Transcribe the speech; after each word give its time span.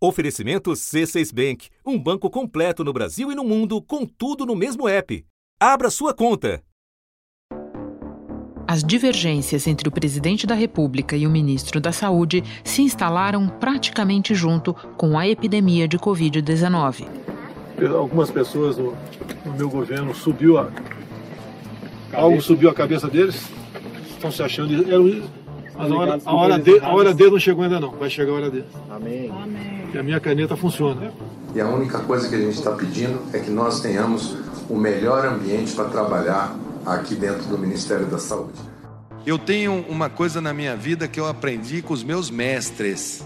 Oferecimento 0.00 0.70
C6 0.70 1.34
Bank, 1.34 1.68
um 1.84 1.98
banco 1.98 2.30
completo 2.30 2.84
no 2.84 2.92
Brasil 2.92 3.32
e 3.32 3.34
no 3.34 3.42
mundo, 3.42 3.82
com 3.82 4.06
tudo 4.06 4.46
no 4.46 4.54
mesmo 4.54 4.88
app. 4.88 5.26
Abra 5.58 5.90
sua 5.90 6.14
conta. 6.14 6.62
As 8.64 8.84
divergências 8.84 9.66
entre 9.66 9.88
o 9.88 9.90
presidente 9.90 10.46
da 10.46 10.54
República 10.54 11.16
e 11.16 11.26
o 11.26 11.30
ministro 11.30 11.80
da 11.80 11.90
Saúde 11.90 12.44
se 12.62 12.82
instalaram 12.82 13.48
praticamente 13.48 14.36
junto 14.36 14.72
com 14.96 15.18
a 15.18 15.26
epidemia 15.26 15.88
de 15.88 15.98
Covid-19. 15.98 17.08
Algumas 17.92 18.30
pessoas 18.30 18.76
no, 18.76 18.96
no, 19.44 19.54
meu 19.56 19.68
governo 19.68 20.14
subiu 20.14 20.58
a. 20.58 20.70
Algo 22.12 22.40
subiu 22.40 22.70
a 22.70 22.74
cabeça 22.74 23.08
deles, 23.08 23.50
estão 24.12 24.30
se 24.30 24.44
achando. 24.44 24.72
Mas 25.78 25.92
a 25.92 25.94
hora, 25.94 26.18
a, 26.24 26.34
hora 26.34 26.58
de, 26.58 26.80
a 26.80 26.88
hora 26.88 27.14
dele 27.14 27.30
não 27.30 27.38
chegou 27.38 27.62
ainda 27.62 27.78
não, 27.78 27.92
vai 27.92 28.10
chegar 28.10 28.32
a 28.32 28.34
hora 28.34 28.50
dele. 28.50 28.66
Amém. 28.90 29.32
E 29.94 29.96
a 29.96 30.02
minha 30.02 30.18
caneta 30.18 30.56
funciona. 30.56 31.12
E 31.54 31.60
a 31.60 31.68
única 31.68 32.00
coisa 32.00 32.28
que 32.28 32.34
a 32.34 32.38
gente 32.38 32.54
está 32.54 32.72
pedindo 32.72 33.20
é 33.32 33.38
que 33.38 33.50
nós 33.50 33.80
tenhamos 33.80 34.36
o 34.68 34.76
melhor 34.76 35.24
ambiente 35.24 35.72
para 35.72 35.84
trabalhar 35.84 36.54
aqui 36.84 37.14
dentro 37.14 37.44
do 37.44 37.56
Ministério 37.56 38.06
da 38.06 38.18
Saúde. 38.18 38.58
Eu 39.24 39.38
tenho 39.38 39.84
uma 39.88 40.10
coisa 40.10 40.40
na 40.40 40.52
minha 40.52 40.76
vida 40.76 41.06
que 41.06 41.20
eu 41.20 41.26
aprendi 41.26 41.80
com 41.80 41.94
os 41.94 42.02
meus 42.02 42.30
mestres: 42.30 43.24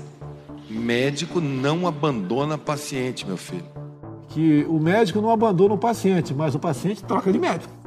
médico 0.69 1.41
não 1.41 1.87
abandona 1.87 2.59
paciente, 2.59 3.27
meu 3.27 3.37
filho. 3.37 3.65
Que 4.29 4.67
o 4.69 4.79
médico 4.79 5.21
não 5.21 5.31
abandona 5.31 5.75
o 5.75 5.79
paciente, 5.79 6.35
mas 6.35 6.55
o 6.55 6.59
paciente 6.59 7.03
troca 7.03 7.33
de 7.33 7.39
médico. 7.39 7.82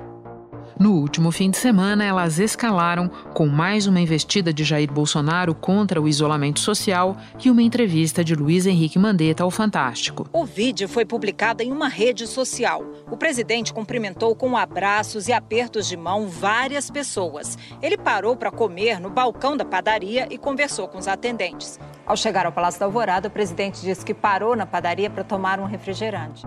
No 0.78 0.92
último 0.92 1.32
fim 1.32 1.50
de 1.50 1.56
semana, 1.56 2.04
elas 2.04 2.38
escalaram 2.38 3.10
com 3.34 3.48
mais 3.48 3.88
uma 3.88 4.02
investida 4.02 4.52
de 4.52 4.66
Jair 4.66 4.92
Bolsonaro 4.92 5.56
contra 5.56 6.02
o 6.02 6.08
isolamento 6.08 6.60
social 6.60 7.16
e 7.44 7.50
uma 7.50 7.62
entrevista 7.62 8.26
de 8.26 8.36
Luiz 8.36 8.66
Henrique 8.66 9.00
Mandetta 9.00 9.42
ao 9.42 9.50
Fantástico. 9.50 10.28
O 10.34 10.44
vídeo 10.44 10.90
foi 10.90 11.06
publicado 11.06 11.64
em 11.64 11.72
uma 11.72 11.88
rede 11.88 12.28
social. 12.28 12.84
O 13.10 13.16
presidente 13.16 13.74
cumprimentou 13.74 14.36
com 14.36 14.58
abraços 14.58 15.30
e 15.30 15.34
apertos 15.34 15.88
de 15.88 15.96
mão 15.96 16.28
várias 16.28 16.92
pessoas. 16.92 17.58
Ele 17.82 17.98
parou 17.98 18.36
para 18.36 18.52
comer 18.52 19.00
no 19.00 19.10
balcão 19.10 19.56
da 19.56 19.64
padaria 19.64 20.28
e 20.30 20.38
conversou 20.38 20.90
com 20.90 20.98
os 20.98 21.08
atendentes. 21.08 21.80
Ao 22.06 22.18
chegar 22.18 22.46
ao 22.46 22.52
Palácio 22.52 22.82
da 22.82 22.86
Alvorada, 22.86 23.30
o 23.30 23.32
presidente 23.32 23.80
disse 23.80 24.06
que 24.06 24.14
parou 24.14 24.58
na 24.58 24.66
padaria 24.66 25.10
para 25.10 25.24
tomar 25.24 25.58
um 25.58 25.66
refrigerante. 25.66 26.46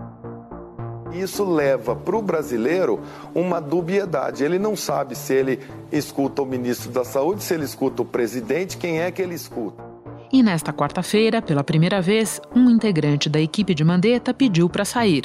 Isso 1.12 1.44
leva 1.44 1.96
para 1.96 2.16
o 2.16 2.22
brasileiro 2.22 3.00
uma 3.34 3.60
dubiedade. 3.60 4.44
Ele 4.44 4.58
não 4.58 4.76
sabe 4.76 5.14
se 5.14 5.32
ele 5.32 5.60
escuta 5.90 6.42
o 6.42 6.46
ministro 6.46 6.90
da 6.90 7.04
Saúde, 7.04 7.42
se 7.42 7.54
ele 7.54 7.64
escuta 7.64 8.02
o 8.02 8.04
presidente, 8.04 8.76
quem 8.76 9.00
é 9.00 9.10
que 9.10 9.22
ele 9.22 9.34
escuta. 9.34 9.82
E 10.30 10.42
nesta 10.42 10.72
quarta-feira, 10.72 11.40
pela 11.40 11.64
primeira 11.64 12.02
vez, 12.02 12.40
um 12.54 12.68
integrante 12.68 13.30
da 13.30 13.40
equipe 13.40 13.74
de 13.74 13.82
Mandetta 13.82 14.34
pediu 14.34 14.68
para 14.68 14.84
sair. 14.84 15.24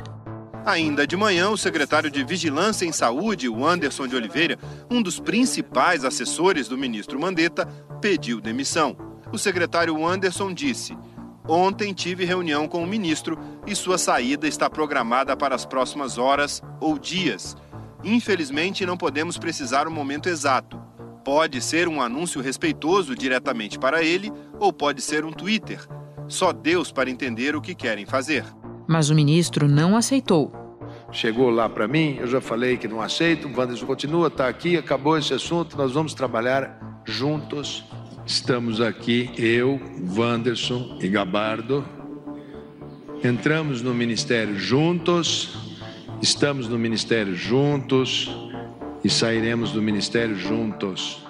Ainda 0.65 1.05
de 1.05 1.17
manhã, 1.17 1.49
o 1.49 1.57
secretário 1.57 2.09
de 2.09 2.23
Vigilância 2.23 2.85
em 2.85 2.91
Saúde, 2.93 3.49
o 3.49 3.65
Anderson 3.65 4.07
de 4.07 4.15
Oliveira, 4.15 4.57
um 4.89 5.01
dos 5.01 5.19
principais 5.19 6.05
assessores 6.05 6.69
do 6.69 6.77
ministro 6.77 7.19
Mandetta, 7.19 7.67
pediu 7.99 8.39
demissão. 8.39 8.95
O 9.29 9.37
secretário 9.37 10.05
Anderson 10.05 10.53
disse: 10.53 10.95
Ontem 11.47 11.93
tive 11.93 12.23
reunião 12.23 12.67
com 12.67 12.81
o 12.83 12.87
ministro 12.87 13.37
e 13.67 13.75
sua 13.75 13.97
saída 13.97 14.47
está 14.47 14.69
programada 14.69 15.35
para 15.35 15.53
as 15.53 15.65
próximas 15.65 16.17
horas 16.17 16.61
ou 16.79 16.97
dias. 16.97 17.57
Infelizmente, 18.03 18.85
não 18.85 18.97
podemos 18.97 19.37
precisar 19.37 19.87
o 19.87 19.91
momento 19.91 20.29
exato. 20.29 20.79
Pode 21.23 21.61
ser 21.61 21.87
um 21.87 22.01
anúncio 22.01 22.41
respeitoso 22.41 23.15
diretamente 23.15 23.77
para 23.77 24.03
ele 24.03 24.31
ou 24.59 24.71
pode 24.71 25.01
ser 25.01 25.25
um 25.25 25.31
Twitter. 25.31 25.79
Só 26.27 26.53
Deus 26.53 26.91
para 26.91 27.09
entender 27.09 27.55
o 27.55 27.61
que 27.61 27.75
querem 27.75 28.05
fazer. 28.05 28.45
Mas 28.87 29.09
o 29.09 29.15
ministro 29.15 29.67
não 29.67 29.95
aceitou. 29.95 30.51
Chegou 31.11 31.49
lá 31.49 31.69
para 31.69 31.87
mim, 31.87 32.17
eu 32.19 32.27
já 32.27 32.41
falei 32.41 32.77
que 32.77 32.87
não 32.87 33.01
aceito, 33.01 33.47
o 33.47 33.57
Wanderson 33.57 33.85
continua, 33.85 34.27
está 34.27 34.47
aqui, 34.47 34.77
acabou 34.77 35.17
esse 35.17 35.33
assunto, 35.33 35.77
nós 35.77 35.91
vamos 35.91 36.13
trabalhar 36.13 37.01
juntos 37.05 37.83
Estamos 38.25 38.79
aqui, 38.79 39.29
eu, 39.37 39.81
Wanderson 40.15 40.97
e 41.01 41.09
Gabardo. 41.09 41.83
Entramos 43.21 43.81
no 43.81 43.93
ministério 43.93 44.57
juntos, 44.57 45.77
estamos 46.21 46.69
no 46.69 46.79
ministério 46.79 47.35
juntos 47.35 48.33
e 49.03 49.09
sairemos 49.09 49.71
do 49.71 49.81
ministério 49.81 50.35
juntos. 50.37 51.21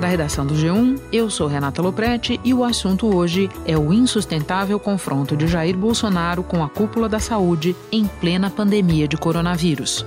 Da 0.00 0.06
redação 0.06 0.46
do 0.46 0.54
G1, 0.54 0.98
eu 1.12 1.28
sou 1.28 1.46
Renata 1.46 1.82
Loprete 1.82 2.40
e 2.42 2.54
o 2.54 2.64
assunto 2.64 3.14
hoje 3.14 3.50
é 3.66 3.76
o 3.76 3.92
insustentável 3.92 4.80
confronto 4.80 5.36
de 5.36 5.46
Jair 5.46 5.76
Bolsonaro 5.76 6.42
com 6.42 6.64
a 6.64 6.68
cúpula 6.70 7.06
da 7.10 7.18
saúde 7.18 7.76
em 7.92 8.06
plena 8.06 8.48
pandemia 8.48 9.06
de 9.06 9.18
coronavírus. 9.18 10.06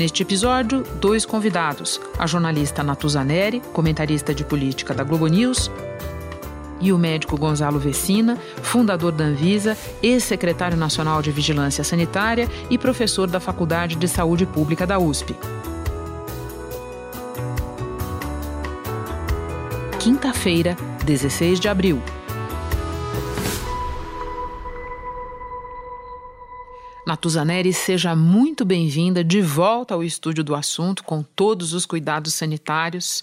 Neste 0.00 0.22
episódio, 0.22 0.82
dois 0.98 1.26
convidados: 1.26 2.00
a 2.18 2.26
jornalista 2.26 2.82
Natuzaneri, 2.82 3.60
comentarista 3.70 4.34
de 4.34 4.46
política 4.46 4.94
da 4.94 5.04
Globo 5.04 5.26
News, 5.26 5.70
e 6.80 6.90
o 6.90 6.96
médico 6.96 7.36
Gonzalo 7.36 7.78
Vecina, 7.78 8.38
fundador 8.62 9.12
da 9.12 9.24
Anvisa, 9.24 9.76
ex-secretário 10.02 10.74
nacional 10.74 11.20
de 11.20 11.30
Vigilância 11.30 11.84
Sanitária 11.84 12.48
e 12.70 12.78
professor 12.78 13.28
da 13.28 13.38
Faculdade 13.38 13.94
de 13.94 14.08
Saúde 14.08 14.46
Pública 14.46 14.86
da 14.86 14.98
USP. 14.98 15.36
Quinta-feira, 19.98 20.78
16 21.04 21.60
de 21.60 21.68
abril. 21.68 22.02
Natuzaneri, 27.10 27.72
seja 27.72 28.14
muito 28.14 28.64
bem-vinda 28.64 29.24
de 29.24 29.42
volta 29.42 29.94
ao 29.94 30.04
estúdio 30.04 30.44
do 30.44 30.54
assunto 30.54 31.02
com 31.02 31.24
todos 31.24 31.72
os 31.72 31.84
cuidados 31.84 32.34
sanitários. 32.34 33.20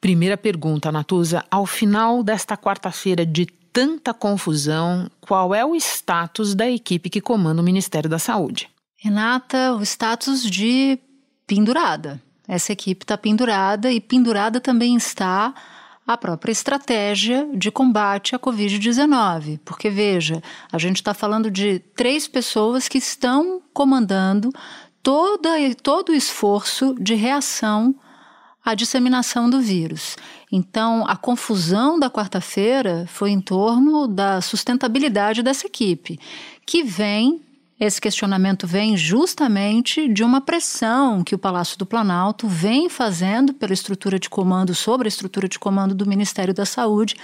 Primeira 0.00 0.36
pergunta, 0.36 0.90
Natuza: 0.90 1.44
ao 1.48 1.64
final 1.64 2.24
desta 2.24 2.56
quarta-feira 2.56 3.24
de 3.24 3.46
tanta 3.72 4.12
confusão, 4.12 5.08
qual 5.20 5.54
é 5.54 5.64
o 5.64 5.76
status 5.76 6.56
da 6.56 6.68
equipe 6.68 7.08
que 7.08 7.20
comanda 7.20 7.62
o 7.62 7.64
Ministério 7.64 8.10
da 8.10 8.18
Saúde? 8.18 8.68
Renata, 8.96 9.74
o 9.74 9.82
status 9.84 10.42
de 10.42 10.98
pendurada. 11.46 12.20
Essa 12.48 12.72
equipe 12.72 13.04
está 13.04 13.16
pendurada 13.16 13.92
e 13.92 14.00
pendurada 14.00 14.60
também 14.60 14.96
está 14.96 15.54
a 16.08 16.16
própria 16.16 16.52
estratégia 16.52 17.46
de 17.54 17.70
combate 17.70 18.34
à 18.34 18.38
Covid-19. 18.38 19.60
Porque, 19.62 19.90
veja, 19.90 20.42
a 20.72 20.78
gente 20.78 20.96
está 20.96 21.12
falando 21.12 21.50
de 21.50 21.80
três 21.94 22.26
pessoas 22.26 22.88
que 22.88 22.96
estão 22.96 23.60
comandando 23.74 24.50
toda, 25.02 25.50
todo 25.82 26.08
o 26.08 26.14
esforço 26.14 26.94
de 26.98 27.14
reação 27.14 27.94
à 28.64 28.74
disseminação 28.74 29.50
do 29.50 29.60
vírus. 29.60 30.16
Então, 30.50 31.04
a 31.06 31.14
confusão 31.14 31.98
da 31.98 32.08
quarta-feira 32.08 33.04
foi 33.06 33.30
em 33.30 33.40
torno 33.40 34.08
da 34.08 34.40
sustentabilidade 34.40 35.42
dessa 35.42 35.66
equipe, 35.66 36.18
que 36.64 36.82
vem 36.82 37.42
esse 37.80 38.00
questionamento 38.00 38.66
vem 38.66 38.96
justamente 38.96 40.08
de 40.08 40.24
uma 40.24 40.40
pressão 40.40 41.22
que 41.22 41.34
o 41.34 41.38
Palácio 41.38 41.78
do 41.78 41.86
Planalto 41.86 42.48
vem 42.48 42.88
fazendo 42.88 43.54
pela 43.54 43.72
estrutura 43.72 44.18
de 44.18 44.28
comando 44.28 44.74
sobre 44.74 45.06
a 45.06 45.08
estrutura 45.08 45.48
de 45.48 45.58
comando 45.58 45.94
do 45.94 46.08
Ministério 46.08 46.52
da 46.52 46.66
Saúde 46.66 47.14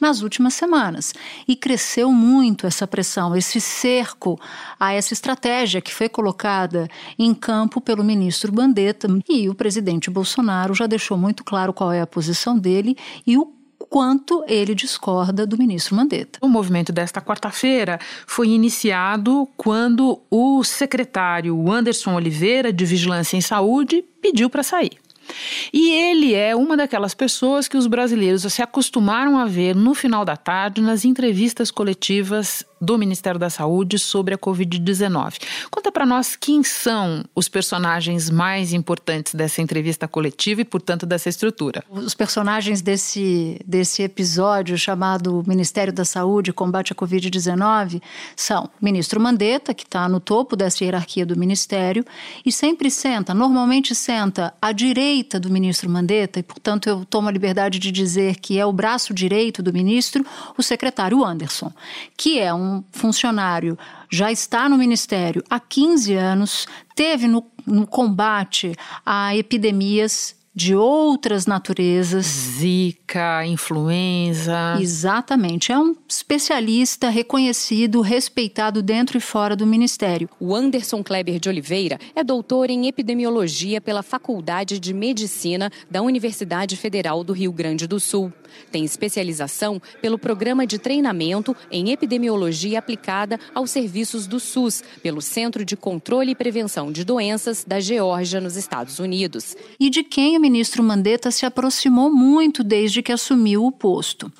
nas 0.00 0.22
últimas 0.22 0.54
semanas. 0.54 1.12
E 1.48 1.56
cresceu 1.56 2.12
muito 2.12 2.66
essa 2.66 2.86
pressão, 2.86 3.34
esse 3.34 3.60
cerco 3.60 4.38
a 4.78 4.92
essa 4.92 5.12
estratégia 5.12 5.80
que 5.80 5.92
foi 5.92 6.08
colocada 6.08 6.88
em 7.18 7.34
campo 7.34 7.80
pelo 7.80 8.04
ministro 8.04 8.52
Bandetta. 8.52 9.08
E 9.28 9.48
o 9.48 9.54
presidente 9.54 10.10
Bolsonaro 10.10 10.74
já 10.74 10.86
deixou 10.86 11.18
muito 11.18 11.42
claro 11.42 11.72
qual 11.72 11.90
é 11.90 12.00
a 12.00 12.06
posição 12.06 12.56
dele 12.56 12.96
e 13.26 13.36
o 13.36 13.53
quanto 13.88 14.44
ele 14.46 14.74
discorda 14.74 15.46
do 15.46 15.58
ministro 15.58 15.94
Mandetta. 15.94 16.38
O 16.42 16.48
movimento 16.48 16.92
desta 16.92 17.20
quarta-feira 17.20 17.98
foi 18.26 18.48
iniciado 18.48 19.48
quando 19.56 20.20
o 20.30 20.62
secretário 20.64 21.70
Anderson 21.70 22.14
Oliveira, 22.14 22.72
de 22.72 22.84
Vigilância 22.84 23.36
em 23.36 23.40
Saúde, 23.40 24.04
pediu 24.20 24.48
para 24.48 24.62
sair. 24.62 25.04
E 25.72 25.90
ele 25.90 26.34
é 26.34 26.54
uma 26.54 26.76
daquelas 26.76 27.14
pessoas 27.14 27.66
que 27.66 27.76
os 27.76 27.86
brasileiros 27.86 28.42
se 28.52 28.62
acostumaram 28.62 29.38
a 29.38 29.46
ver 29.46 29.74
no 29.74 29.94
final 29.94 30.24
da 30.24 30.36
tarde 30.36 30.80
nas 30.80 31.04
entrevistas 31.04 31.70
coletivas 31.70 32.64
do 32.80 32.98
Ministério 32.98 33.38
da 33.38 33.48
Saúde 33.50 33.98
sobre 33.98 34.34
a 34.34 34.38
Covid-19. 34.38 35.38
Conta 35.70 35.90
para 35.90 36.04
nós 36.04 36.36
quem 36.36 36.62
são 36.62 37.24
os 37.34 37.48
personagens 37.48 38.30
mais 38.30 38.72
importantes 38.72 39.34
dessa 39.34 39.62
entrevista 39.62 40.06
coletiva 40.06 40.60
e, 40.60 40.64
portanto, 40.64 41.06
dessa 41.06 41.28
estrutura. 41.28 41.84
Os 41.90 42.14
personagens 42.14 42.82
desse, 42.82 43.60
desse 43.66 44.02
episódio 44.02 44.76
chamado 44.76 45.42
Ministério 45.46 45.92
da 45.92 46.04
Saúde 46.04 46.52
Combate 46.52 46.92
à 46.92 46.96
Covid-19 46.96 48.00
são 48.36 48.64
o 48.64 48.84
ministro 48.84 49.20
Mandetta, 49.20 49.72
que 49.72 49.84
está 49.84 50.08
no 50.08 50.20
topo 50.20 50.56
dessa 50.56 50.84
hierarquia 50.84 51.24
do 51.24 51.36
ministério, 51.36 52.04
e 52.44 52.52
sempre 52.52 52.90
senta, 52.90 53.34
normalmente 53.34 53.94
senta 53.94 54.52
à 54.60 54.72
direita 54.72 55.38
do 55.38 55.50
ministro 55.50 55.88
Mandetta, 55.88 56.40
e 56.40 56.42
portanto 56.42 56.88
eu 56.88 57.04
tomo 57.04 57.28
a 57.28 57.32
liberdade 57.32 57.78
de 57.78 57.90
dizer 57.90 58.36
que 58.36 58.58
é 58.58 58.66
o 58.66 58.72
braço 58.72 59.14
direito 59.14 59.62
do 59.62 59.72
ministro, 59.72 60.24
o 60.56 60.62
secretário 60.62 61.24
Anderson, 61.24 61.72
que 62.16 62.38
é 62.38 62.52
um 62.52 62.73
funcionário, 62.90 63.78
já 64.10 64.32
está 64.32 64.68
no 64.68 64.78
ministério 64.78 65.42
há 65.50 65.60
15 65.60 66.14
anos, 66.14 66.66
teve 66.94 67.26
no, 67.26 67.44
no 67.66 67.86
combate 67.86 68.74
a 69.04 69.36
epidemias 69.36 70.36
de 70.54 70.74
outras 70.74 71.46
naturezas. 71.46 72.26
Zika, 72.26 73.44
influenza. 73.44 74.78
Exatamente. 74.80 75.72
É 75.72 75.78
um 75.78 75.96
especialista 76.08 77.08
reconhecido, 77.08 78.00
respeitado 78.00 78.80
dentro 78.80 79.18
e 79.18 79.20
fora 79.20 79.56
do 79.56 79.66
Ministério. 79.66 80.28
O 80.38 80.54
Anderson 80.54 81.02
Kleber 81.02 81.40
de 81.40 81.48
Oliveira 81.48 81.98
é 82.14 82.22
doutor 82.22 82.70
em 82.70 82.86
epidemiologia 82.86 83.80
pela 83.80 84.02
Faculdade 84.02 84.78
de 84.78 84.94
Medicina 84.94 85.70
da 85.90 86.02
Universidade 86.02 86.76
Federal 86.76 87.24
do 87.24 87.32
Rio 87.32 87.52
Grande 87.52 87.88
do 87.88 87.98
Sul. 87.98 88.32
Tem 88.70 88.84
especialização 88.84 89.80
pelo 90.00 90.18
Programa 90.18 90.66
de 90.66 90.78
Treinamento 90.78 91.56
em 91.70 91.90
Epidemiologia 91.90 92.78
Aplicada 92.78 93.38
aos 93.54 93.70
Serviços 93.70 94.26
do 94.26 94.38
SUS, 94.40 94.82
pelo 95.02 95.20
Centro 95.20 95.64
de 95.64 95.76
Controle 95.76 96.32
e 96.32 96.34
Prevenção 96.34 96.90
de 96.90 97.04
Doenças 97.04 97.64
da 97.66 97.80
Geórgia, 97.80 98.40
nos 98.40 98.56
Estados 98.56 98.98
Unidos. 98.98 99.56
E 99.78 99.90
de 99.90 100.02
quem 100.02 100.36
o 100.36 100.40
ministro 100.40 100.82
Mandetta 100.82 101.30
se 101.30 101.46
aproximou 101.46 102.10
muito 102.10 102.62
desde 102.62 103.02
que 103.02 103.12
assumiu 103.12 103.64
o 103.64 103.72
posto. 103.72 104.32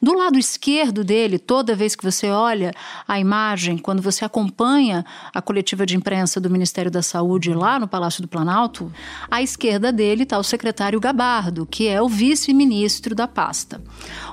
Do 0.00 0.14
lado 0.14 0.38
esquerdo 0.38 1.04
dele, 1.04 1.38
toda 1.38 1.76
vez 1.76 1.94
que 1.94 2.04
você 2.04 2.28
olha 2.28 2.72
a 3.06 3.18
imagem, 3.18 3.78
quando 3.78 4.02
você 4.02 4.24
acompanha 4.24 5.04
a 5.32 5.40
coletiva 5.40 5.86
de 5.86 5.96
imprensa 5.96 6.40
do 6.40 6.50
Ministério 6.50 6.90
da 6.90 7.02
Saúde 7.02 7.52
lá 7.52 7.78
no 7.78 7.88
Palácio 7.88 8.22
do 8.22 8.28
Planalto, 8.28 8.92
à 9.30 9.42
esquerda 9.42 9.92
dele 9.92 10.24
está 10.24 10.38
o 10.38 10.42
secretário 10.42 11.00
Gabardo, 11.00 11.66
que 11.66 11.86
é 11.88 12.00
o 12.00 12.08
vice-ministro 12.08 13.14
da 13.14 13.28
pasta. 13.62 13.80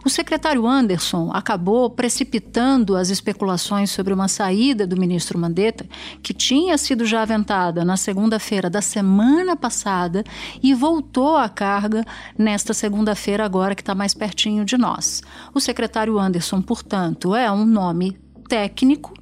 O 0.04 0.10
secretário 0.10 0.66
Anderson 0.66 1.32
acabou 1.34 1.90
precipitando 1.90 2.96
as 2.96 3.10
especulações 3.10 3.92
sobre 3.92 4.14
uma 4.14 4.28
saída 4.28 4.88
do 4.88 4.98
ministro 4.98 5.38
Mandetta, 5.38 5.86
que 6.22 6.34
tinha 6.34 6.78
sido 6.78 7.06
já 7.06 7.22
aventada 7.22 7.86
na 7.86 7.98
segunda-feira 7.98 8.70
da 8.70 8.82
semana 8.82 9.56
passada 9.56 10.24
e 10.62 10.74
voltou 10.74 11.38
à 11.38 11.48
carga 11.48 12.04
nesta 12.38 12.74
segunda-feira, 12.74 13.46
agora 13.46 13.76
que 13.76 13.82
está 13.82 13.94
mais 13.94 14.14
pertinho 14.14 14.66
de 14.66 14.78
nós. 14.78 15.22
O 15.54 15.60
secretário 15.60 16.18
Anderson, 16.18 16.62
portanto, 16.62 17.36
é 17.36 17.52
um 17.52 17.66
nome 17.66 18.18
técnico 18.48 19.14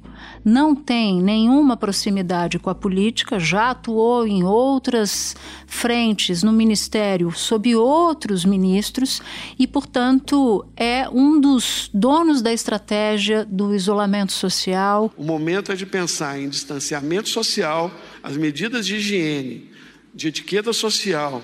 não 0.44 0.74
tem 0.74 1.22
nenhuma 1.22 1.76
proximidade 1.76 2.58
com 2.58 2.70
a 2.70 2.74
política, 2.74 3.38
já 3.38 3.70
atuou 3.70 4.26
em 4.26 4.44
outras 4.44 5.36
frentes 5.66 6.42
no 6.42 6.52
ministério 6.52 7.30
sob 7.32 7.74
outros 7.74 8.44
ministros 8.44 9.20
e, 9.58 9.66
portanto, 9.66 10.66
é 10.76 11.08
um 11.08 11.40
dos 11.40 11.90
donos 11.92 12.42
da 12.42 12.52
estratégia 12.52 13.44
do 13.44 13.74
isolamento 13.74 14.32
social. 14.32 15.12
O 15.16 15.24
momento 15.24 15.72
é 15.72 15.76
de 15.76 15.86
pensar 15.86 16.40
em 16.40 16.48
distanciamento 16.48 17.28
social, 17.28 17.90
as 18.22 18.36
medidas 18.36 18.86
de 18.86 18.96
higiene, 18.96 19.70
de 20.14 20.28
etiqueta 20.28 20.72
social 20.72 21.42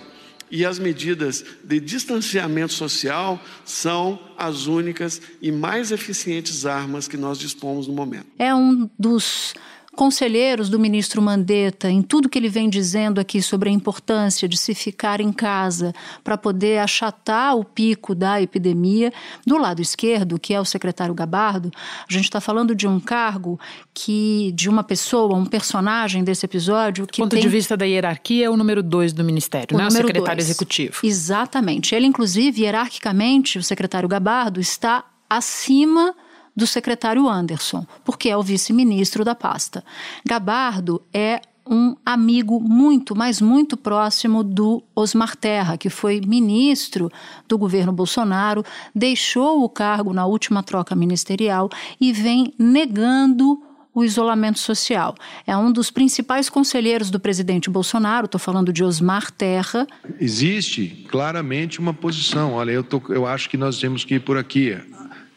e 0.54 0.64
as 0.64 0.78
medidas 0.78 1.44
de 1.64 1.80
distanciamento 1.80 2.72
social 2.72 3.42
são 3.64 4.20
as 4.38 4.68
únicas 4.68 5.20
e 5.42 5.50
mais 5.50 5.90
eficientes 5.90 6.64
armas 6.64 7.08
que 7.08 7.16
nós 7.16 7.40
dispomos 7.40 7.88
no 7.88 7.92
momento. 7.92 8.28
É 8.38 8.54
um 8.54 8.88
dos 8.96 9.52
conselheiros 9.94 10.68
do 10.68 10.78
ministro 10.78 11.22
Mandetta, 11.22 11.88
em 11.88 12.02
tudo 12.02 12.28
que 12.28 12.38
ele 12.38 12.48
vem 12.48 12.68
dizendo 12.68 13.20
aqui 13.20 13.40
sobre 13.40 13.70
a 13.70 13.72
importância 13.72 14.48
de 14.48 14.56
se 14.56 14.74
ficar 14.74 15.20
em 15.20 15.32
casa 15.32 15.94
para 16.22 16.36
poder 16.36 16.78
achatar 16.78 17.56
o 17.56 17.64
pico 17.64 18.14
da 18.14 18.42
epidemia, 18.42 19.12
do 19.46 19.56
lado 19.56 19.80
esquerdo, 19.80 20.38
que 20.38 20.52
é 20.52 20.60
o 20.60 20.64
secretário 20.64 21.14
Gabardo, 21.14 21.70
a 22.08 22.12
gente 22.12 22.24
está 22.24 22.40
falando 22.40 22.74
de 22.74 22.86
um 22.86 23.00
cargo 23.00 23.58
que, 23.92 24.52
de 24.54 24.68
uma 24.68 24.82
pessoa, 24.82 25.36
um 25.36 25.46
personagem 25.46 26.24
desse 26.24 26.44
episódio 26.44 27.06
que. 27.06 27.20
Do 27.20 27.24
ponto 27.24 27.30
tem... 27.32 27.42
de 27.42 27.48
vista 27.48 27.76
da 27.76 27.84
hierarquia, 27.84 28.46
é 28.46 28.50
o 28.50 28.56
número 28.56 28.82
dois 28.82 29.12
do 29.12 29.24
ministério, 29.24 29.74
o 29.74 29.78
né? 29.78 29.86
O 29.86 29.90
secretário 29.90 30.38
dois. 30.38 30.50
executivo. 30.50 30.98
Exatamente. 31.02 31.94
Ele, 31.94 32.06
inclusive, 32.06 32.62
hierarquicamente, 32.62 33.58
o 33.58 33.62
secretário 33.62 34.08
Gabardo 34.08 34.60
está 34.60 35.04
acima 35.28 36.14
do 36.56 36.66
secretário 36.66 37.28
Anderson, 37.28 37.86
porque 38.04 38.28
é 38.28 38.36
o 38.36 38.42
vice-ministro 38.42 39.24
da 39.24 39.34
pasta. 39.34 39.84
Gabardo 40.24 41.02
é 41.12 41.40
um 41.66 41.96
amigo 42.04 42.60
muito, 42.60 43.16
mas 43.16 43.40
muito 43.40 43.76
próximo 43.76 44.44
do 44.44 44.82
Osmar 44.94 45.34
Terra, 45.34 45.78
que 45.78 45.88
foi 45.88 46.20
ministro 46.20 47.10
do 47.48 47.56
governo 47.56 47.92
Bolsonaro, 47.92 48.62
deixou 48.94 49.64
o 49.64 49.68
cargo 49.68 50.12
na 50.12 50.26
última 50.26 50.62
troca 50.62 50.94
ministerial 50.94 51.70
e 52.00 52.12
vem 52.12 52.52
negando 52.58 53.60
o 53.94 54.04
isolamento 54.04 54.58
social. 54.58 55.14
É 55.46 55.56
um 55.56 55.70
dos 55.70 55.90
principais 55.90 56.50
conselheiros 56.50 57.10
do 57.10 57.20
presidente 57.20 57.70
Bolsonaro, 57.70 58.26
estou 58.26 58.40
falando 58.40 58.72
de 58.72 58.82
Osmar 58.82 59.30
Terra. 59.30 59.86
Existe 60.20 61.06
claramente 61.08 61.78
uma 61.78 61.94
posição. 61.94 62.54
Olha, 62.54 62.72
eu, 62.72 62.82
tô, 62.82 63.00
eu 63.08 63.24
acho 63.24 63.48
que 63.48 63.56
nós 63.56 63.78
temos 63.78 64.04
que 64.04 64.16
ir 64.16 64.20
por 64.20 64.36
aqui 64.36 64.76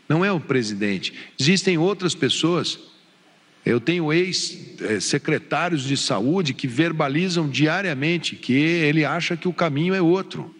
não 0.07 0.23
é 0.23 0.31
o 0.31 0.39
presidente. 0.39 1.13
Existem 1.39 1.77
outras 1.77 2.15
pessoas. 2.15 2.79
Eu 3.65 3.81
tenho 3.81 4.13
ex-secretários 4.13 5.83
de 5.83 5.97
saúde 5.97 6.53
que 6.53 6.67
verbalizam 6.67 7.49
diariamente 7.49 8.35
que 8.35 8.53
ele 8.53 9.03
acha 9.03 9.35
que 9.35 9.47
o 9.47 9.53
caminho 9.53 9.93
é 9.93 10.01
outro. 10.01 10.55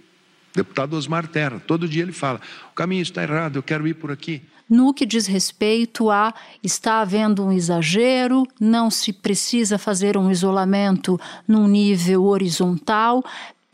Deputado 0.54 0.96
Osmar 0.96 1.28
Terra, 1.28 1.62
todo 1.66 1.88
dia 1.88 2.04
ele 2.04 2.12
fala: 2.12 2.42
o 2.72 2.76
caminho 2.76 3.02
está 3.02 3.24
errado, 3.24 3.58
eu 3.58 3.64
quero 3.64 3.88
ir 3.88 3.94
por 3.94 4.12
aqui. 4.12 4.42
No 4.70 4.94
que 4.94 5.06
diz 5.06 5.28
respeito 5.28 6.10
a 6.10 6.34
está 6.62 7.00
havendo 7.00 7.46
um 7.46 7.54
exagero, 7.54 8.46
não 8.60 8.92
se 8.92 9.14
precisa 9.14 9.78
fazer 9.78 10.18
um 10.18 10.30
isolamento 10.30 11.18
num 11.48 11.68
nível 11.70 12.26
horizontal, 12.26 13.24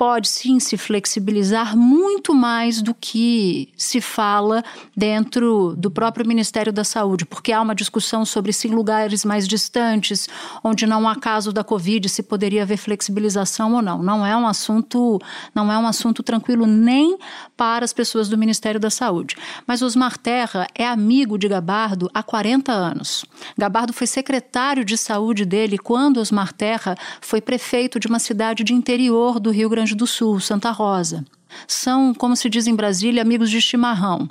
pode 0.03 0.27
sim 0.27 0.59
se 0.59 0.75
flexibilizar 0.75 1.77
muito 1.77 2.35
mais 2.35 2.81
do 2.81 2.93
que 2.93 3.69
se 3.77 4.01
fala 4.01 4.61
dentro 4.93 5.75
do 5.77 5.89
próprio 5.89 6.27
Ministério 6.27 6.73
da 6.73 6.83
Saúde, 6.83 7.25
porque 7.25 7.53
há 7.53 7.61
uma 7.61 7.73
discussão 7.73 8.25
sobre 8.25 8.51
se 8.51 8.67
em 8.67 8.71
lugares 8.71 9.23
mais 9.23 9.47
distantes, 9.47 10.27
onde 10.61 10.85
não 10.85 11.07
há 11.07 11.15
caso 11.15 11.53
da 11.53 11.63
Covid, 11.63 12.09
se 12.09 12.21
poderia 12.21 12.63
haver 12.63 12.75
flexibilização 12.75 13.75
ou 13.75 13.81
não. 13.81 14.03
Não 14.03 14.25
é 14.25 14.35
um 14.35 14.45
assunto, 14.45 15.21
não 15.55 15.71
é 15.71 15.77
um 15.77 15.87
assunto 15.87 16.21
tranquilo 16.21 16.67
nem 16.67 17.17
para 17.55 17.85
as 17.85 17.93
pessoas 17.93 18.27
do 18.27 18.37
Ministério 18.37 18.81
da 18.81 18.89
Saúde. 18.89 19.37
Mas 19.65 19.81
Osmar 19.81 20.17
Terra 20.17 20.67
é 20.75 20.85
amigo 20.85 21.37
de 21.37 21.47
Gabardo 21.47 22.11
há 22.13 22.21
40 22.21 22.73
anos. 22.73 23.23
Gabardo 23.57 23.93
foi 23.93 24.05
secretário 24.05 24.83
de 24.83 24.97
saúde 24.97 25.45
dele 25.45 25.77
quando 25.77 26.17
Osmar 26.17 26.51
Terra 26.51 26.97
foi 27.21 27.39
prefeito 27.39 28.01
de 28.01 28.07
uma 28.07 28.19
cidade 28.19 28.65
de 28.65 28.73
interior 28.73 29.39
do 29.39 29.49
Rio 29.49 29.69
Grande 29.69 29.92
Grande 29.93 29.95
do 29.95 30.07
Sul, 30.07 30.39
Santa 30.39 30.71
Rosa. 30.71 31.23
São, 31.67 32.13
como 32.15 32.35
se 32.35 32.49
diz 32.49 32.65
em 32.65 32.75
Brasília, 32.75 33.21
amigos 33.21 33.49
de 33.49 33.61
chimarrão. 33.61 34.27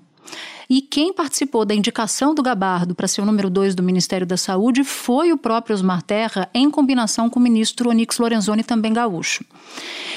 E 0.69 0.83
quem 0.83 1.12
participou 1.12 1.64
da 1.64 1.75
indicação 1.75 2.35
do 2.35 2.42
Gabardo 2.42 2.95
para 2.95 3.07
ser 3.07 3.21
o 3.21 3.25
número 3.25 3.49
dois 3.49 3.75
do 3.75 3.83
Ministério 3.83 4.26
da 4.26 4.37
Saúde 4.37 4.83
foi 4.83 5.33
o 5.33 5.38
próprio 5.38 5.75
Osmar 5.75 6.02
Terra, 6.02 6.49
em 6.52 6.69
combinação 6.69 7.31
com 7.31 7.38
o 7.38 7.42
ministro 7.42 7.90
Onix 7.90 8.19
Lorenzoni, 8.19 8.64
também 8.64 8.92
gaúcho. 8.92 9.45